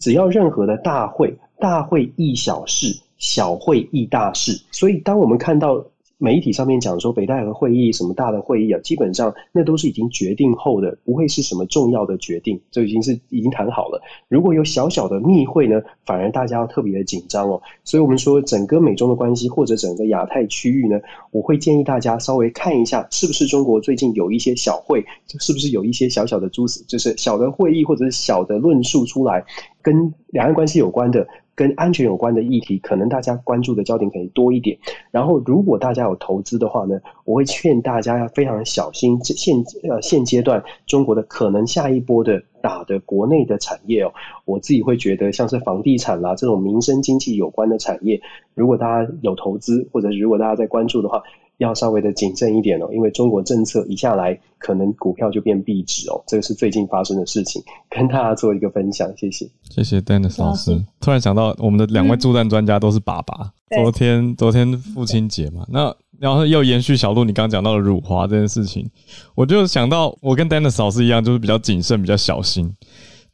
[0.00, 3.02] 只要任何的大会，大会议小事。
[3.18, 5.82] 小会议大事，所以当我们看到
[6.18, 14.00] 媒体上面讲说北戴河会议什么大的会议啊，基本上那都是已经决定后的，不会是什么重要的决定，这已经是已经谈好了。
[14.28, 17.60] 如果有小小的密会呢，反而大家要特别的紧张哦。
[17.84, 20.98] 所以我们说整个美中的关系或者整个亚太区域呢，
[21.32, 25.04] 我会建议大家稍微看一下，是不是中国最近有一些小会，
[25.38, 29.44] 是不是有一些小小的蛛丝，就是小的会议或者是小的论述出来，
[29.86, 31.28] 跟两岸关系有关的。
[31.56, 34.76] 跟安全有关的议题，可能大家关注的焦点可以多一点。
[35.10, 39.18] 然后，如果大家有投资的话呢，我会劝大家要非常小心。
[39.24, 39.56] 现
[39.88, 44.12] 呃现阶段中国的可能下一波的打的国内的产业哦，
[44.44, 48.20] 我自己会觉得像是房地产啦这种民生经济有关的产业，
[48.52, 51.22] 如果大家有投资，或者如果大家在关注的话。
[51.58, 56.22] 要稍微的谨慎一点哦，因为中国政策一下来，可能股票就变壁纸哦。
[56.26, 59.08] 这个是最近发生的事情，跟大家做一个分享。
[59.16, 60.84] 谢谢，谢谢 Dennis 老师。
[61.00, 63.52] 突然想到，我们的两位助战专家都是爸爸。
[63.70, 68.88] 嗯、昨天，昨天父亲节嘛，那然后又延续小路你刚刚讲到的辱华这件事情，
[69.34, 72.72] 我就想到，我跟 Dennis 老师一样，就是比较谨慎，比较小心。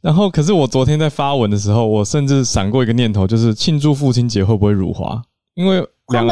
[0.01, 5.21] 然后，可是我昨天在发文的时候，我甚至闪过一个念头，就是庆祝父亲节会不会辱华？
[5.55, 6.25] 因为两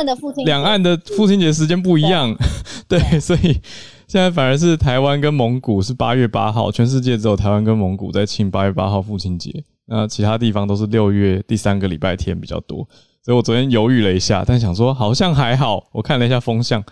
[0.46, 2.34] 两岸的父亲节时间不一样，
[2.88, 3.60] 对，对，所以
[4.08, 12.88] 现在反而是台湾跟蒙古是八月八号，全世界只有台湾跟蒙古在庆八月八号父亲节，那其他地方都是六月第三个礼拜天比较多，
[13.24, 16.84] 所以我昨天犹豫了一下，但想说好像还好，我看了一下风向，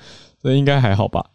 [0.41, 1.25] 所以应该还好吧，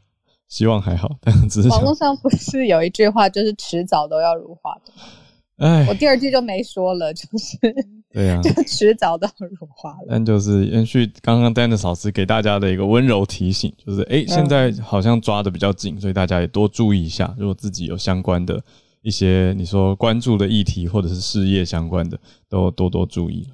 [0.48, 4.92] 希望还好，但只是网络上不是有一句话就是迟早都要如花的，
[5.66, 7.58] 哎，我第二句就没说了，就是。
[8.14, 10.06] 对呀、啊，就迟早都辱华了。
[10.08, 17.34] 但就是延续刚刚 Dennis 老师给大家的一个温柔提醒，就是哎、欸，现在好像抓的比较紧，所以大家也多注意一下。
[17.36, 18.62] 如果自己有相关的
[19.02, 22.16] 一些你说关注的议题或者是事业相关的，
[22.48, 23.48] 都多多注意。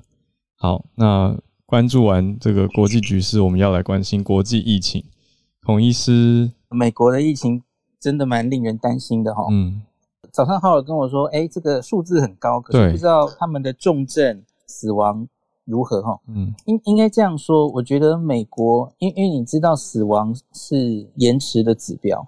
[0.58, 1.34] 好，那
[1.64, 5.02] 关注完这个国际局势，我们要来关心国际疫情。
[5.64, 7.62] 孔医师，美国的疫情
[7.98, 9.46] 真的蛮令人担心的哈。
[9.50, 9.80] 嗯，
[10.30, 14.42] 早上浩尔跟我说，哎、欸，这个数字很高，可是不知道他们的重症。
[14.70, 15.26] 死亡
[15.64, 16.00] 如何？
[16.00, 17.66] 哈，嗯，应应该这样说。
[17.68, 22.24] 我觉得美国，因因为你知道死亡是延迟的指标，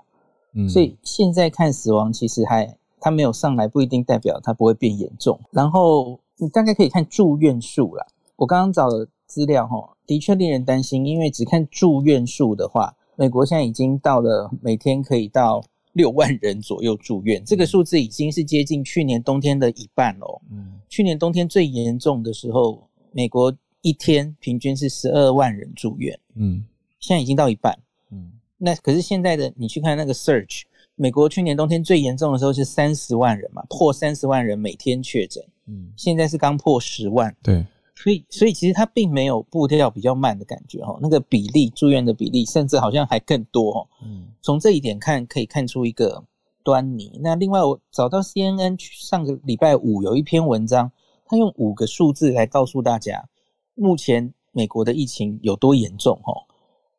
[0.55, 5.39] 嗯，所以现在看死亡其实还它没有上来，不一定代表它不会变严重。
[5.51, 8.05] 然后你大概可以看住院数啦。
[8.37, 15.63] 我刚刚找的资料，哈，的确令人担心，因为只看住院数的话，美国现在已经到了每天可以到。
[15.93, 20.43] 六万人左右住院，这个数字已经是接近去年冬天的一半了。
[20.51, 26.19] 嗯，去年冬天最严重的时候，美国一天平均是十二万人住院。
[26.35, 26.65] 嗯，
[26.99, 27.79] 现在已经到一半。
[28.11, 30.63] 嗯，那可是现在的你去看那个 search，
[30.95, 35.45] 美国去年冬天最严重的时候是三十万人嘛，破三十万人每天确诊。
[35.67, 37.35] 嗯，现在是刚破十万。
[37.43, 37.65] 对。
[38.03, 43.89] 所以，所以其实它并没有步调比较慢的感觉哈，那个比例住院的比例，甚至好像还更多。
[44.03, 46.25] 嗯，从这一点看，可以看出一个
[46.65, 47.21] 端倪。
[47.23, 50.91] 那另外，我找到 CNN 上个礼拜五有一篇文章，
[51.27, 53.29] 他用五个数字来告诉大家，
[53.77, 56.19] 目前美国的疫情有多严重。
[56.25, 56.35] 哈，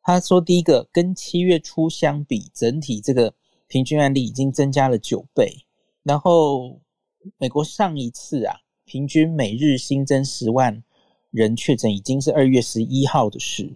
[0.02, 3.34] 他说，第一个，跟七月初相比，整体这个
[3.66, 5.66] 平均案例已经增加了九倍。
[6.02, 6.80] 然后，
[7.36, 10.82] 美国上一次啊，平均每日新增十万。
[11.34, 13.74] 人确诊已经是二月十一号的事，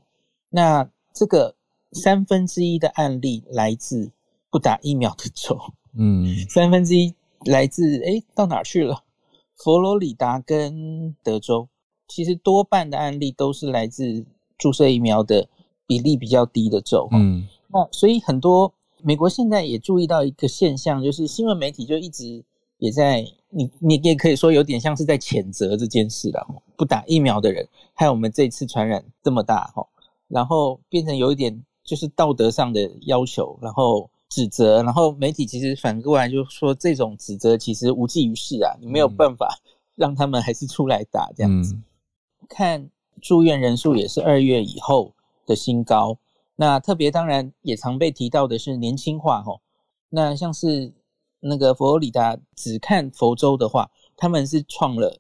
[0.49, 1.57] 那这个
[1.91, 4.13] 三分之一的案例来自
[4.49, 5.59] 不打疫苗的州，
[5.97, 7.13] 嗯，三分之一
[7.47, 9.03] 来自诶到哪去了？
[9.57, 11.69] 佛罗里达跟德州，
[12.07, 14.25] 其实多半的案例都是来自
[14.57, 15.49] 注射疫苗的
[15.85, 22.45] 比例比较低的州，嗯，那所以很多美国现在也注意到一个现象，就是新闻媒体就一直
[22.79, 26.47] 也在，你你也可以说有点像是在谴责这件事了。
[26.77, 29.87] 不打疫苗的人，害我们这次传染这么大哈，
[30.29, 39.59] 然后变成有一点就是道德上的要求，然后指责，然后媒体其实反过来就说这种指责其实无济于事啊，你没有办法
[39.97, 41.75] 让他们还是出来打这样子。
[41.75, 41.83] 嗯、
[42.49, 42.89] 看
[43.21, 45.13] 住院人数也是二月以后
[45.47, 46.17] 的新高。
[46.55, 49.61] 那特别当然也常被提到的是年轻化吼，
[50.11, 50.93] 那像是
[51.41, 55.19] 那个佛罗里达，只看佛州的话，他们是创了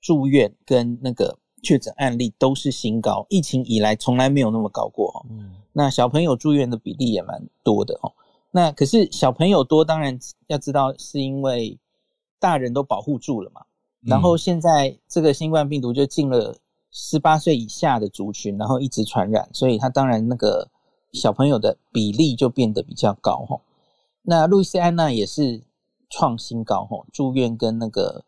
[0.00, 5.22] 住院跟那个确诊案例都是新高，疫情以来从来没有那么高过哈。
[5.30, 8.12] 嗯，那小朋友住院的比例也蛮多的哦。
[8.50, 11.78] 那可是小朋友多，当然要知道是因为
[12.38, 13.62] 大人都保护住了嘛。
[14.02, 16.56] 然后现在这个新冠病毒就进了
[16.90, 20.68] 十八岁以下的族群，然后一直传染，所以他当然那个。
[21.14, 23.60] 小朋友的比例就变得比较高吼，
[24.26, 25.62] 那路易斯安那也是
[26.08, 28.24] 创新高吼，住院跟那个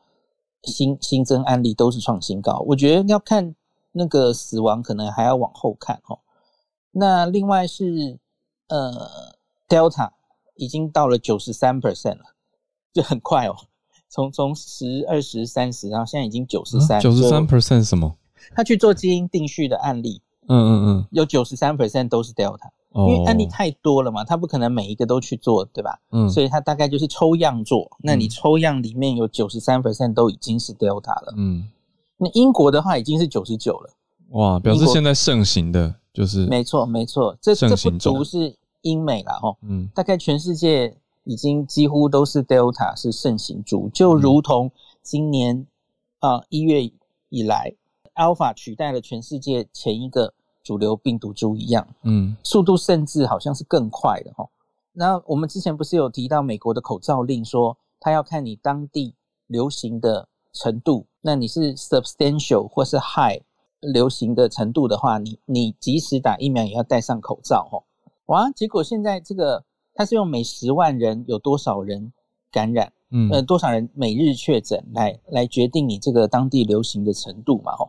[0.62, 2.62] 新新增案例都是创新高。
[2.68, 3.54] 我觉得要看
[3.92, 6.18] 那个死亡，可能还要往后看哦。
[6.92, 8.18] 那另外是
[8.68, 9.36] 呃
[9.68, 10.10] ，Delta
[10.56, 12.24] 已经到了九十三 percent 了，
[12.92, 13.56] 就很快哦，
[14.08, 17.00] 从从十、二十、三十，然后现在已经九十三。
[17.00, 18.16] 九十三 percent 什么？
[18.54, 20.22] 他去做基因定序的案例。
[20.48, 25.98] 嗯嗯嗯，有九十三 percent 都是 Delta，因为案例太多了嘛，他不可能每一个都去做，对吧？
[26.12, 27.90] 嗯，所以他大概就是抽样做。
[28.02, 31.34] 那你抽样里面有九十三 percent 都已经是 Delta 了。
[31.36, 31.68] 嗯，
[32.16, 33.90] 那英国的话已经是九十九了。
[34.30, 39.56] 哇，表示现在盛行的就是没错没错，这这不足是英美了哦。
[39.62, 44.70] 嗯，大概全世界已经几乎都是 Delta 是盛行株，就如同
[45.02, 45.66] 今年
[46.20, 46.90] 啊一月
[47.28, 47.74] 以来。
[48.16, 50.32] Alpha 取代了全世界前一个
[50.66, 54.44] 主流病毒株一样，嗯，速度甚至好像是更快的哈。
[54.92, 59.14] 那我们之前不是有提到美国的口罩令，说它要看你当地
[59.46, 63.40] 流行的程度，那你是 substantial 或是 high
[63.78, 67.84] 流行的程度的话，你你即使打疫苗也要戴上口罩齁。
[68.26, 69.62] 哇，结果现在这个
[69.94, 72.12] 它是用每十万人有多少人
[72.50, 77.88] 感染，嗯，呃，多少人每日确诊来来决定你这个当地流行的程度嘛齁。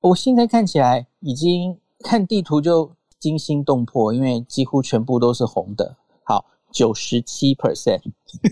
[0.00, 5.96] 我现在看起来已经看地图就惊心动魄，因为几乎全部都是红的。
[6.24, 8.00] 好，九十七 percent。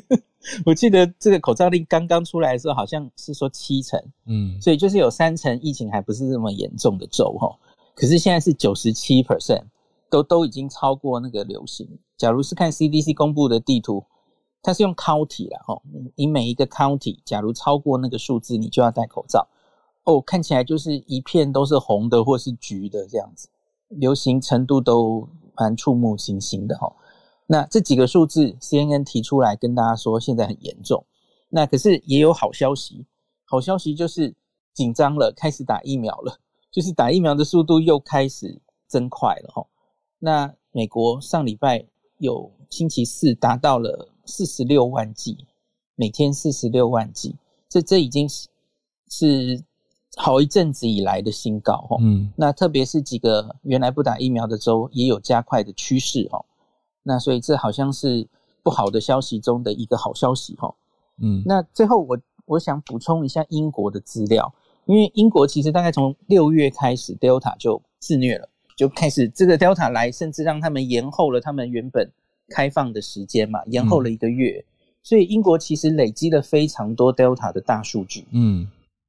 [0.65, 7.49] 我记得这个口罩令刚刚出来的时候，好像是说七成，嗯，所以就是有三成疫情还不是这么严重的州哈。
[7.95, 9.65] 可是现在是九十七 percent，
[10.09, 11.89] 都都已经超过那个流行。
[12.17, 14.05] 假如是看 CDC 公布的地图，
[14.63, 15.83] 它是用 county 啦哈，
[16.15, 19.49] 你每一个 county 假如超过那个数字，你就要戴口罩。
[20.07, 23.49] 哦，看起来就是一片都是红的或是橘的这样子，
[23.89, 26.95] 流行程度都蛮触目惊心的哈。
[27.49, 31.05] 那这几个数字，CNN 提出来跟大家说，现在很严重。
[31.49, 33.05] 那可是也有好消息，
[33.47, 34.33] 好消息就是
[34.73, 36.39] 紧张了，开始打疫苗了，
[36.71, 39.67] 就是打疫苗的速度又开始增快了哈。
[40.21, 41.85] 那美国上礼拜
[42.19, 45.49] 有星期四达到了四十六万剂，
[45.97, 47.35] 每天四十六万剂，
[47.69, 48.49] 这这已经是
[49.11, 49.65] 是。
[50.19, 56.43] 好一阵子以来的新高哈，嗯，那特别是几个原来不打疫苗的州也有加快的趋势哈，
[57.03, 58.27] 那所以这好像是
[58.63, 60.75] 不好的消息中的一个好消息哈，
[61.21, 64.51] 嗯，那最后我我想补充一下英国的资料，
[64.87, 72.11] 因为英国其实大概从六月开始，Delta 就自虐了，就开始这个 Delta 来，甚至让他们延后了他们原本
[72.49, 78.67] 开放的时间嘛，延后了一个月，嗯，所以英国其实累积了非常多 Delta 的大数据，嗯。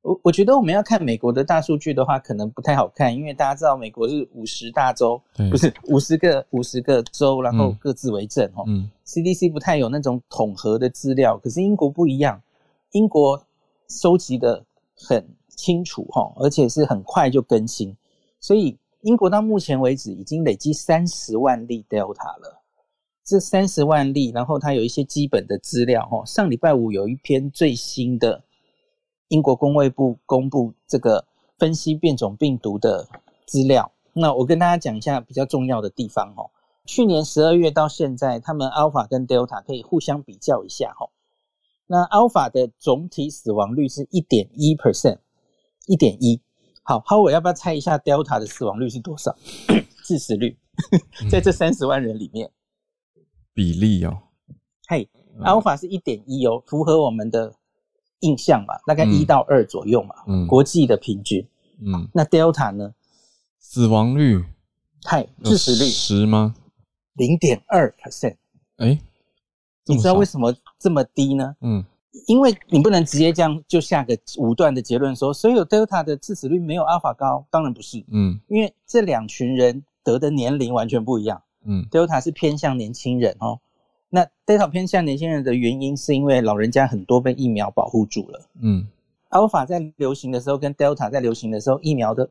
[0.07, 8.63] 我我觉得我们要看美国的大数据的话，可能不太好看，因为大家知道美国是五十大州，不是五十个五十个州，然后各自为政哈。
[8.67, 12.41] 嗯，CDC 不太有那种统合的资料，可是英国不一样，
[12.91, 13.43] 英国
[13.89, 14.63] 收集的
[14.95, 17.93] 很清楚哈，而且是很快就更新，
[18.39, 22.61] 所以英国到目前为止已经累积三十万例 Delta 了。
[23.25, 28.41] 这三十万例，然后它有一些基本的资料哈，上礼拜五有一篇最新的。
[29.29, 31.25] 英国公卫部公布这个
[31.57, 33.07] 分析变种病毒的
[33.45, 36.51] 资料，那我跟大家讲一下比较重要的地方哦。
[36.85, 41.09] 去年十二月到现在，他们 Alpha 跟 Delta 可以互相比较一下哦。
[41.87, 45.17] 那 Alpha 的总体死亡率是一点一 percent，
[45.87, 46.41] 一点一。
[46.83, 49.35] 好，好，我要不要猜一下 Delta 的死亡率是多少？
[50.05, 50.57] 致死率，
[51.29, 52.49] 在这三十万人里面，
[53.53, 54.19] 比例哦。
[54.87, 55.09] 嘿
[55.41, 57.53] ，Alpha 是一点一哦，符合我们的。
[58.21, 61.45] 印象嘛，大概一到二左右嘛，嗯，国际的平均，
[61.79, 62.93] 嗯，那 Delta 呢？
[63.59, 64.43] 死亡率，
[65.03, 66.55] 嗨，致死率十吗？
[67.13, 68.35] 零点二 percent，
[68.77, 68.99] 哎，
[69.85, 71.55] 你知道为什么这么低呢？
[71.61, 71.83] 嗯，
[72.27, 78.03] 因为你不能直接这样就下个武断的结论说，所有 Delta 的致死率没有 Alpha 高，当然不是。
[78.09, 81.41] 嗯，因为这两群人得的年龄完全不一样。
[81.65, 83.59] 嗯，Delta 是偏向年轻人哦。
[84.09, 88.47] 那 Delta 偏向年轻人的原因，是因为老人家很多被疫苗保护住了。
[88.61, 88.87] 嗯
[89.31, 92.29] ，Alpha 在流行的时候跟 Delta 在流行的时候，疫苗的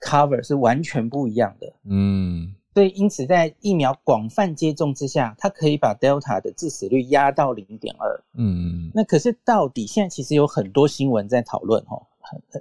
[0.00, 1.72] cover 是完全不一样的。
[1.84, 8.20] 嗯，所以因此在疫苗广泛接种之下，它可以把 Delta 的致死率压到零点二。
[8.34, 12.02] 嗯，那可是到底现在其实有很多新闻在讨论哦，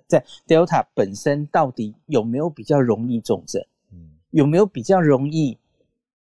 [0.07, 3.65] 在 Delta 本身到底有没有比较容易重症？
[3.91, 5.57] 嗯，有没有比较容易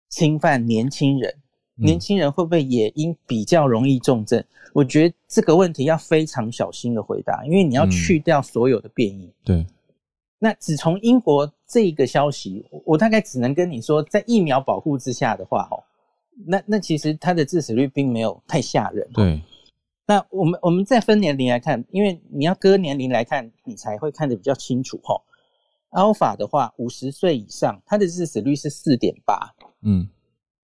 [0.10, 1.34] 侵犯年轻人？
[1.80, 4.44] 年轻人会不会也因比较容易重症？
[4.74, 9.26] 我觉得这个问题要非常小心的回答，因为你要去掉所有的变异。
[9.26, 9.66] 嗯、对。
[10.38, 15.84] 那只从英国这个消息，我大概只能跟你说，在疫苗保护之下的话，哦，
[16.46, 19.10] 那那其实它的致死率并没有太吓人。
[19.14, 19.42] 对。
[20.06, 25.00] 那我们我们再分年龄来看，因为你要割年龄来看，你才会看得比较清楚。
[25.04, 25.22] 哈
[25.92, 29.54] ，Alpha 的话，五十岁以上，它的致死率是四点八。
[29.82, 30.08] 嗯。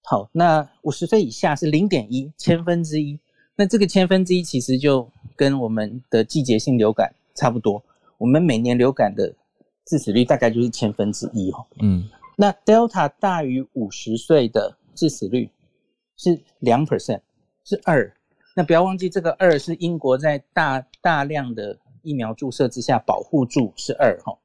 [0.06, 3.18] 好，那五十岁以下是零点一千分之一，
[3.56, 7.82] 那这个千分之一其实就跟我们的季节性流感差不多。
[8.18, 9.34] 我们每年流感的
[9.86, 11.64] 致死率大概就是千分之一哦。
[11.80, 15.48] 嗯，那 Delta 大于五十岁的致死率
[16.18, 17.20] 是两 percent，
[17.64, 18.14] 是二。
[18.54, 24.36] 那不要忘记，这个二是英国在大大量的疫苗注射之下保护住是二哈。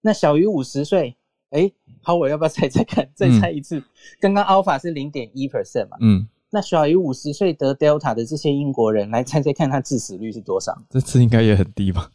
[0.00, 1.16] 那小于五十岁。
[1.52, 1.70] 哎，
[2.02, 3.06] 好，我要不要猜猜看？
[3.14, 3.78] 再猜一次。
[3.78, 3.84] 嗯、
[4.20, 5.98] 刚刚 Alpha 是零点一 percent 嘛？
[6.00, 10.76] 嗯，那小于五十岁得 Delta 的这些英国人，来猜猜看，他致死率是多少？
[10.88, 12.10] 这次应该也很低吧？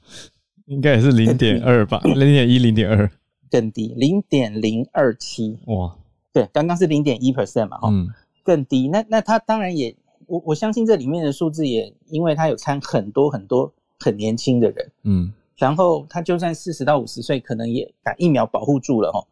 [0.65, 2.01] 应该也是零点二吧？
[2.03, 3.09] 零点一、零点二，
[3.51, 5.57] 更低，零点零二七。
[5.67, 5.95] 哇，
[6.33, 7.79] 对，刚刚是零点一 percent 嘛？
[7.83, 8.09] 嗯，
[8.43, 8.87] 更低。
[8.87, 14.91] 那那他当然也，我我相信这里面的数字也，因为他有参很多很多很年轻的人。
[15.03, 15.31] 嗯。
[15.57, 19.25] 然后他就算四十到五十岁，可能也打疫苗保护住了齁，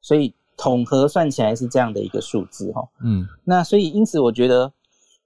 [0.00, 2.88] 所以统合算起来是这样的一个数字齁。
[3.02, 4.72] 嗯，那所以因此我觉得，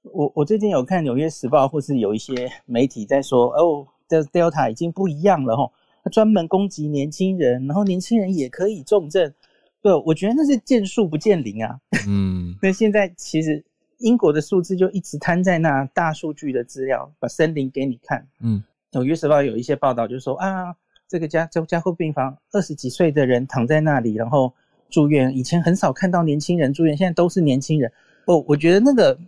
[0.02, 5.70] 我我最近有看《纽约时报》或是有一些媒体在说，哦，这 Delta 已经不一样了齁，
[6.02, 9.34] 他专门攻击年轻人，然后年轻人也可以重症。
[9.82, 11.78] 对，我觉得那是见树不见林啊。
[12.08, 13.62] 嗯， 那现在其实
[13.98, 18.26] 英国的数字就一直摊在那，大数据的资料，把森林给你看。
[18.40, 18.64] 嗯。
[18.96, 20.74] 纽约时报有一些报道，就是说啊，
[21.06, 24.50] 这个加加加护病房二十几岁的人躺在那里，然后
[24.88, 25.36] 住院。
[25.36, 27.92] 以前很少看到年轻人住院，现在都是年轻人。
[28.24, 29.18] 哦，我觉得那个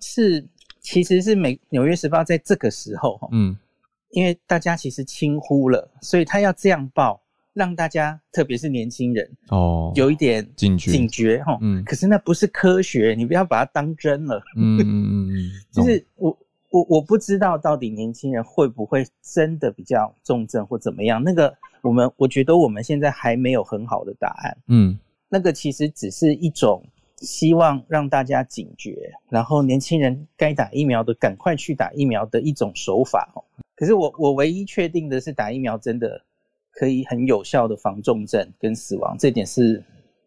[0.00, 0.44] 是
[0.80, 3.56] 其实是美纽约时报在这个时候，嗯，
[4.10, 11.56] 因为大家其实轻忽了，所以他要这样报，让大家特别是年轻人哦，有一点警觉警觉哈。
[11.60, 14.42] 嗯，可是那不是科学，你不要把它当真了。
[14.56, 16.36] 嗯嗯嗯， 就是我。
[16.74, 24.58] 我我不知道到底年轻人会不会真的比较重症或怎么样，那个我们我觉得我们现在还没有很好的答案。
[24.66, 24.98] 嗯，
[25.28, 26.84] 那个其实只是一种
[27.18, 33.44] 希望让大家警觉，然后年轻人该打疫苗的赶快去打疫苗的一种手法哦。
[33.76, 36.20] 可是我我唯一确定的是打疫苗真的
[36.72, 39.80] 可以很有效的防重症跟死亡，这点是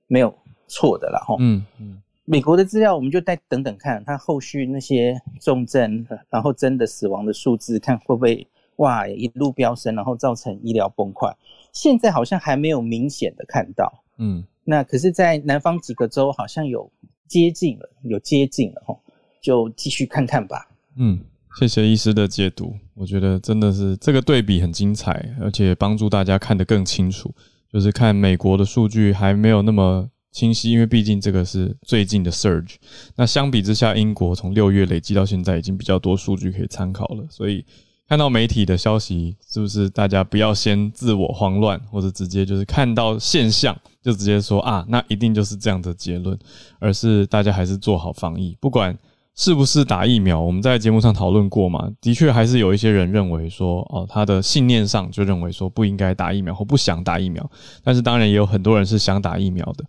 [0.07, 0.33] 没有
[0.69, 1.19] 错的啦。
[1.27, 1.35] 齁。
[1.41, 2.01] 嗯嗯。
[2.29, 11.33] 美国的资料，我们就再等等看，它后续那些重症，然后真的死亡的数字，看会不会哇一路飙升，然后造成医疗崩溃。
[11.71, 16.91] 现在好像还没有明显的看到，嗯，那可是，在南方几个州好像有
[17.29, 18.99] 接近了，有接近了吼，
[19.39, 20.67] 就继续看看吧。
[20.97, 21.21] 嗯，
[21.57, 27.33] 谢谢医师的解读，我觉得真的是这个对比很精彩，而且帮助大家看得更清楚。
[27.71, 30.09] 就是看美国的数据还没有那么。
[30.31, 32.75] 清晰，因为毕竟这个是最近的 surge。
[33.15, 37.25] 那相比之下，英国从六月累积到现在已经比较多数据可以参考了。
[37.29, 37.65] 所以
[38.07, 46.37] 看到媒体的消息，是不是大家不要先自我慌乱，或者直接就是看到现象就直接说啊，那一定就是这样的结论，
[46.79, 48.97] 而是大家还是做好防疫，不管。
[49.39, 50.41] 是不是打疫苗？
[50.41, 51.87] 我们在节目上讨论过嘛？
[52.01, 57.47] 的确，还是有一些人认为说，哦，他的信念上就认为说不应该打疫苗或不想打疫苗。
[57.83, 59.85] 但是当然也有很多人是想打疫苗的。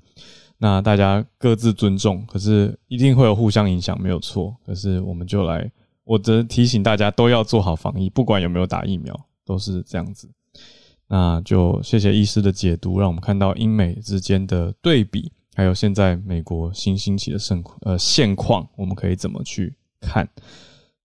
[0.59, 4.57] 那大家各自尊重，可是一定会有互相影响，没有错。
[4.67, 5.71] 可是我们就来，
[6.05, 10.29] 我则提醒大家都要做好防疫，不管有没有打疫苗，都是这样子。
[11.07, 15.33] 那就谢谢医师的解读，让我们看到英美之间的对比。
[15.55, 20.29] 还有现在美国新兴起的盛呃现况，我们可以怎么去看？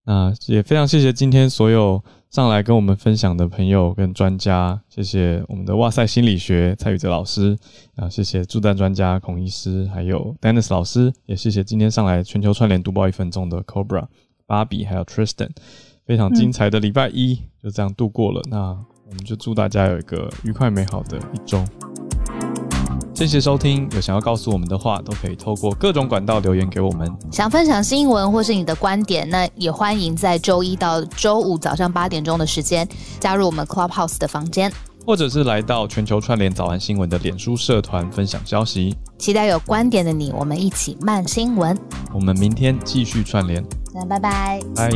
[0.04, 2.04] 那也非常谢谢今天所有
[2.34, 7.56] 上来跟我们分享的朋友跟专家，谢谢我们的哇塞心理学蔡宇哲老师
[7.96, 14.08] 啊，谢谢助战专家孔医师，还有 Dennis 老师，也谢谢今天上来全球串联读报一分钟的 Cobra、
[14.48, 15.52] 芭比还有 Tristan，
[16.08, 18.42] 非常精彩的礼拜一就这样度过了。
[18.50, 18.58] 那
[19.06, 21.64] 我们就祝大家有一个愉快美好的一周。
[23.14, 27.09] 谢谢收听，有想要告诉我们的话，都可以透过各种管道留言给我们。
[27.32, 32.88] 想分享新闻或是你的观点，那也欢迎在周一到周五早上八点钟的时间
[33.20, 34.72] 加入我们 Clubhouse 的房间，
[35.05, 38.95] 或者是来到全球串联早安新闻的脸书社团分享消息。
[39.20, 41.78] 期待有观点的你，我们一起慢新闻。
[42.11, 44.89] 我们明天继续串联，那拜拜，拜。